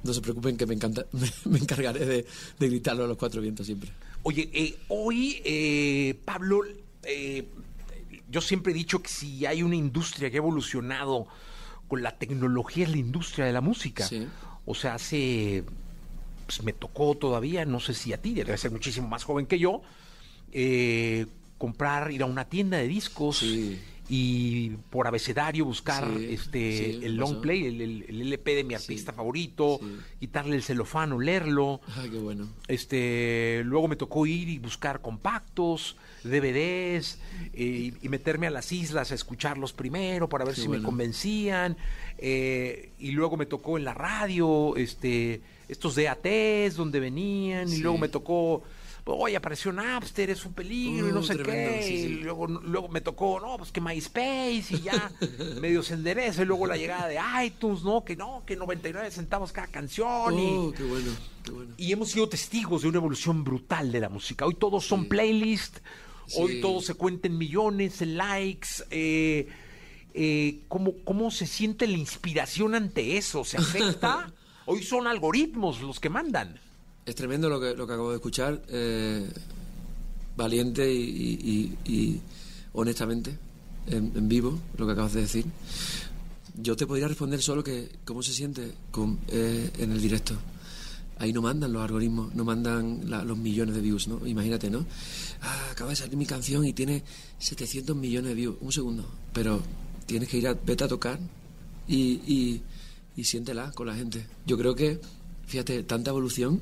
[0.03, 2.27] no se preocupen que me, encanta, me, me encargaré de,
[2.59, 3.91] de gritarlo a los cuatro vientos siempre.
[4.25, 6.63] Oye, eh, hoy, eh, Pablo,
[7.03, 7.49] eh,
[8.31, 11.27] yo siempre he dicho que si hay una industria que ha evolucionado
[11.89, 14.07] con la tecnología es la industria de la música.
[14.07, 14.27] Sí.
[14.65, 15.65] O sea, hace,
[16.47, 19.59] pues me tocó todavía, no sé si a ti, debe ser muchísimo más joven que
[19.59, 19.83] yo,
[20.53, 21.27] eh,
[21.59, 23.81] comprar, ir a una tienda de discos Sí.
[24.09, 27.41] Y por abecedario buscar Sí, este sí, el long pasó.
[27.41, 29.81] play, el, el- el LP de mi artista favorito,
[30.19, 31.81] quitarle el celofano, leerlo.
[31.89, 32.49] Ah, qué bueno.
[32.69, 37.19] Este, luego me tocó ir y buscar compactos, DVDs,
[37.55, 40.83] eh, y, y meterme a las islas a escucharlos primero para ver Qué si me
[40.83, 41.77] convencían.
[42.19, 47.99] eh, y luego me tocó en la radio, este, estos DATs donde venían, y luego
[47.99, 48.63] me tocó.
[49.05, 51.83] Oye, apareció Napster, es un peligro y no sé tremendo, qué.
[51.83, 52.05] sí, sí.
[52.05, 55.11] Y luego, luego me tocó, no, pues que MySpace y ya
[55.61, 56.43] medio se endereza.
[56.43, 58.05] Y luego la llegada de iTunes, ¿no?
[58.05, 60.39] Que no, que 99 centavos cada canción.
[60.39, 61.11] y, Oh, qué bueno,
[61.45, 61.75] qué bueno.
[61.77, 64.47] y hemos sido testigos de una evolución brutal de la música.
[64.47, 65.83] Hoy todos son playlists,
[66.37, 66.61] hoy Sí.
[66.61, 68.69] todos se cuentan millones en likes.
[68.91, 69.49] eh,
[70.15, 73.45] eh, ¿cómo, ¿Cómo se siente la inspiración ante eso?
[73.45, 74.33] ¿Se afecta?
[74.67, 76.61] hoy son algoritmos los que mandan.
[77.05, 78.63] Es tremendo lo que, lo que acabo de escuchar.
[78.69, 79.29] eh,
[80.37, 82.21] valiente y,
[82.73, 83.37] honestamente,
[83.87, 85.45] en, vivo, lo que acabas de decir.
[86.55, 88.73] Yo te podría responder solo que cómo se siente
[89.29, 90.35] eh, en el directo.
[91.19, 94.27] Ahí no mandan los algoritmos, no mandan los millones de views, ¿no?
[94.27, 94.85] Imagínate, ¿no?
[95.41, 97.05] Ah, acaba de salir mi canción y tiene
[97.39, 98.57] 700 millones de views.
[98.61, 99.09] Un segundo.
[99.33, 99.63] Pero
[100.07, 101.21] tienes que ir a, vete a tocar
[101.87, 102.63] y, y,
[103.17, 104.27] y siéntela con la gente.
[104.47, 105.01] Yo creo que,
[105.47, 106.61] fíjate, tanta evolución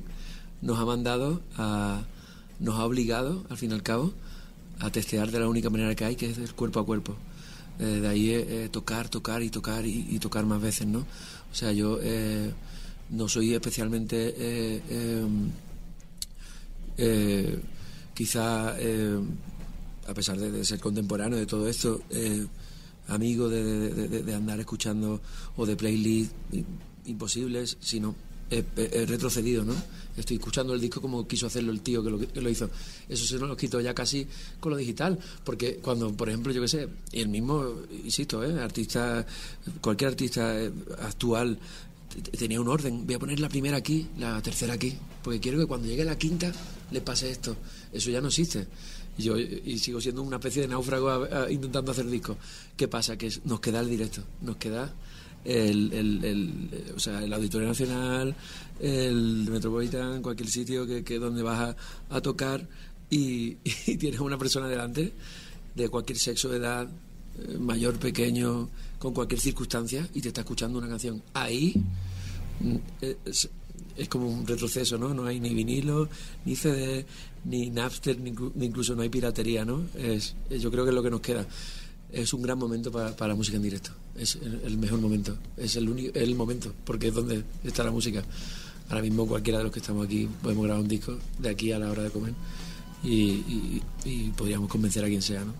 [0.61, 2.03] nos ha mandado a.
[2.59, 4.13] nos ha obligado, al fin y al cabo,
[4.79, 7.15] a testear de la única manera que hay, que es del cuerpo a cuerpo.
[7.79, 10.99] Eh, de ahí eh, eh, tocar, tocar y tocar y, tocar más veces, ¿no?
[10.99, 12.51] O sea, yo eh,
[13.09, 14.35] no soy especialmente.
[14.37, 14.81] eh,
[16.97, 17.59] eh,
[18.13, 22.01] quizá, a pesar de, ser contemporáneo de todo esto,
[23.07, 23.89] amigo de,
[24.23, 25.21] de- andar escuchando
[25.55, 26.35] o de playlists
[27.05, 28.13] imposibles, sino
[28.51, 29.73] he retrocedido, ¿no?
[30.17, 32.69] Estoy escuchando el disco como quiso hacerlo el tío que lo, hizo.
[33.07, 34.27] Eso se nos lo quito ya casi
[34.59, 38.59] con lo digital, porque cuando, por ejemplo, yo qué sé, y el mismo, insisto, ¿eh?
[38.59, 39.25] artista,
[39.79, 41.57] cualquier artista eh, actual
[42.37, 43.05] tenía un orden.
[43.05, 46.17] Voy a poner la primera aquí, la tercera aquí, porque quiero que cuando llegue la
[46.17, 46.51] quinta
[46.91, 47.55] le pase esto.
[47.93, 48.67] Eso ya no existe.
[49.17, 52.37] Y yo y sigo siendo una especie de náufrago intentando hacer discos.
[52.75, 53.17] ¿Qué pasa?
[53.17, 54.93] Que nos queda el directo, nos queda
[55.45, 58.35] el, el, el- eh, o sea, el Auditorio Nacional,
[58.79, 61.75] el Metropolitan, cualquier sitio que, que donde vas
[62.09, 62.67] a, a tocar
[63.09, 65.11] y, y tienes una persona delante
[65.75, 66.87] de cualquier sexo, edad,
[67.39, 68.69] eh, mayor, pequeño,
[68.99, 71.21] con cualquier circunstancia y te está escuchando una canción.
[71.33, 71.73] Ahí
[72.59, 72.75] mm,
[73.25, 73.49] es,
[73.97, 75.13] es como un retroceso, ¿no?
[75.13, 76.07] No hay ni vinilo,
[76.45, 77.05] ni CD,
[77.45, 79.83] ni Napster, ni, inclu- ni incluso no hay piratería, ¿no?
[79.95, 81.45] Es, yo creo que es lo que nos queda.
[82.11, 83.91] Es un gran momento para, para la música en directo.
[84.17, 85.37] Es el, el mejor momento.
[85.57, 88.23] Es el, único, el momento, porque es donde está la música.
[88.89, 91.79] Ahora mismo cualquiera de los que estamos aquí podemos grabar un disco de aquí a
[91.79, 92.33] la hora de comer
[93.03, 95.53] y, y- y podríamos convencer a quien sea, ¿no?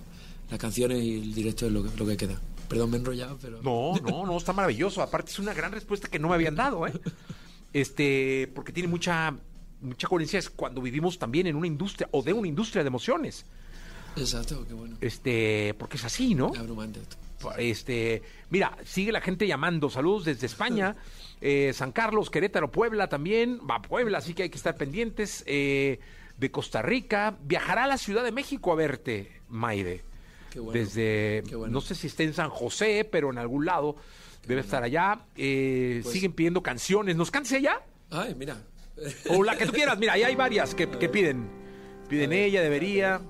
[0.49, 2.39] Las canciones y el directo es lo lo que queda.
[2.67, 3.61] Perdón, me he enrollado, pero...
[3.61, 5.01] No, no, no, está maravilloso.
[5.01, 6.93] Aparte es una gran respuesta que no me habían dado, ¿eh?
[7.73, 9.35] Este, porque tiene mucha,
[9.81, 13.45] mucha coherencia es cuando vivimos también en una industria o de una industria de emociones.
[14.15, 14.97] Exacto, qué bueno.
[15.01, 16.51] Este, porque es así, ¿no?
[16.57, 17.17] Abrumante esto.
[17.57, 19.89] Este, mira, sigue la gente llamando.
[19.89, 20.95] Saludos desde España,
[21.41, 23.59] eh, San Carlos, Querétaro, Puebla también.
[23.69, 25.43] Va a Puebla, así que hay que estar pendientes.
[25.47, 25.99] Eh,
[26.37, 30.03] de Costa Rica, viajará a la Ciudad de México a verte, Maide.
[30.49, 30.79] Qué bueno.
[30.79, 31.71] Desde, Qué bueno.
[31.73, 33.95] no sé si está en San José, pero en algún lado
[34.47, 35.19] debe estar allá.
[35.35, 37.15] Eh, Pues- siguen pidiendo canciones.
[37.15, 37.81] ¿Nos canse allá?
[38.09, 38.57] Ay, mira.
[39.29, 39.99] O la que tú quieras.
[39.99, 41.47] Mira, ahí hay varias que, que piden.
[42.09, 43.21] Piden ella, debería.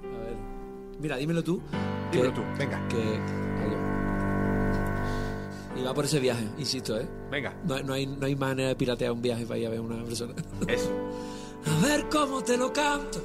[1.01, 1.61] Mira, dímelo tú.
[2.11, 2.87] Dímelo que- tú, venga.
[2.87, 3.19] Que.
[5.79, 7.07] Y va por ese viaje, insisto, ¿eh?
[7.31, 7.55] Venga.
[7.65, 9.79] No, hay- no hay, no hay manera de piratear un viaje para ir a ver
[9.79, 10.33] a una persona.
[10.67, 10.91] Eso.
[11.63, 13.19] A ver cómo te lo canto,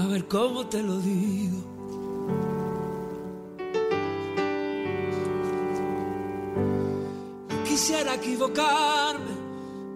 [0.00, 1.62] a ver cómo te lo digo.
[7.64, 9.34] Quisiera equivocarme,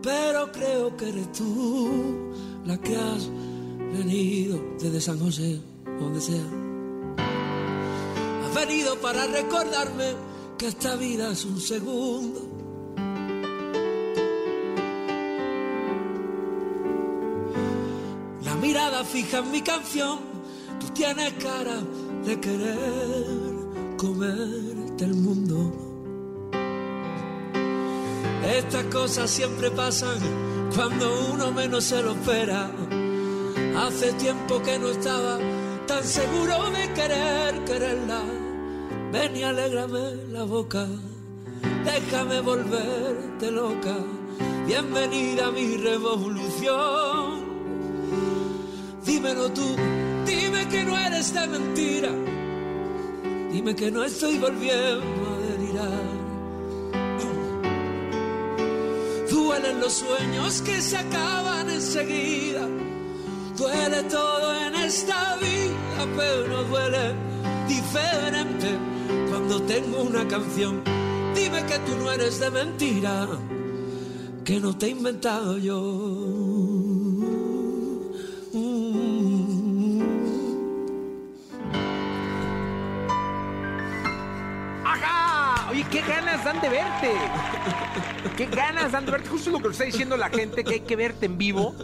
[0.02, 2.32] pero creo que eres tú
[2.66, 3.28] la que has
[3.92, 5.60] venido desde San José,
[6.00, 6.42] donde sea.
[8.44, 10.14] Has venido para recordarme
[10.58, 12.40] que esta vida es un segundo.
[18.44, 20.18] La mirada fija en mi canción,
[20.80, 21.78] tú tienes cara
[22.24, 25.90] de querer comerte el mundo.
[28.56, 30.18] Estas cosas siempre pasan
[30.74, 32.70] cuando uno menos se lo espera.
[33.76, 35.38] Hace tiempo que no estaba
[35.90, 38.22] tan seguro de querer quererla.
[39.12, 40.04] Ven y alégrame
[40.36, 40.86] la boca,
[41.84, 43.96] déjame volverte loca.
[44.68, 47.26] Bienvenida a mi revolución.
[49.04, 49.68] Dímelo tú,
[50.26, 52.12] dime que no eres de mentira.
[53.52, 56.06] Dime que no estoy volviendo a delirar.
[59.28, 62.64] Duelen los sueños que se acaban enseguida.
[63.60, 65.59] Duele todo en esta vida,
[66.16, 67.14] pero duele
[67.68, 68.78] diferente
[69.28, 70.82] cuando tengo una canción.
[71.34, 73.28] Dime que tú no eres de mentira,
[74.44, 75.76] que no te he inventado yo.
[84.84, 85.70] ¡Ajá!
[85.70, 87.12] Oye, qué ganas dan de verte.
[88.36, 89.28] Qué ganas dan de verte.
[89.28, 91.74] Justo lo que nos está diciendo la gente, que hay que verte en vivo.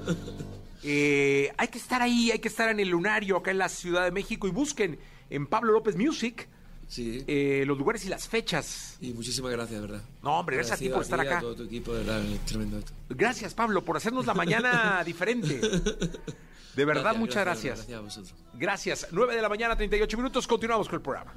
[0.88, 4.04] Eh, hay que estar ahí, hay que estar en el lunario, acá en la Ciudad
[4.04, 4.98] de México, y busquen
[5.30, 6.48] en Pablo López Music
[6.88, 7.24] Sí.
[7.26, 8.96] eh, los lugares y las fechas.
[9.00, 10.02] Y muchísimas gracias, ¿verdad?
[10.22, 11.38] No, hombre, gracias a ti por estar acá.
[11.38, 12.92] a todo tu equipo, de verdad, es tremendo esto.
[13.08, 15.58] Gracias, Pablo, por hacernos la mañana diferente.
[15.58, 17.86] De verdad, Gracias, muchas gracias, gracias.
[17.88, 18.34] Gracias a vosotros.
[18.54, 19.08] Gracias.
[19.10, 20.46] 9 de la mañana, 38 minutos.
[20.46, 21.32] Continuamos con el programa.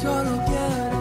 [0.00, 0.99] Solo quiero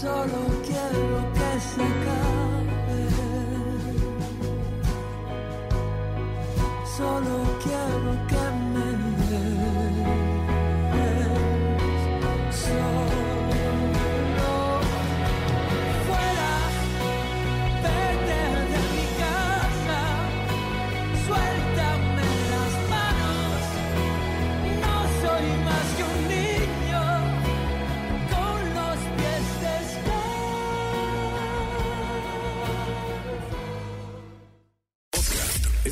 [0.00, 3.02] Solo quiero que se acabe.
[6.96, 8.95] Solo quiero que me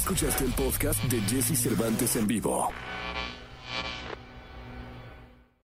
[0.05, 2.69] Escuchaste el podcast de Jesse Cervantes en vivo.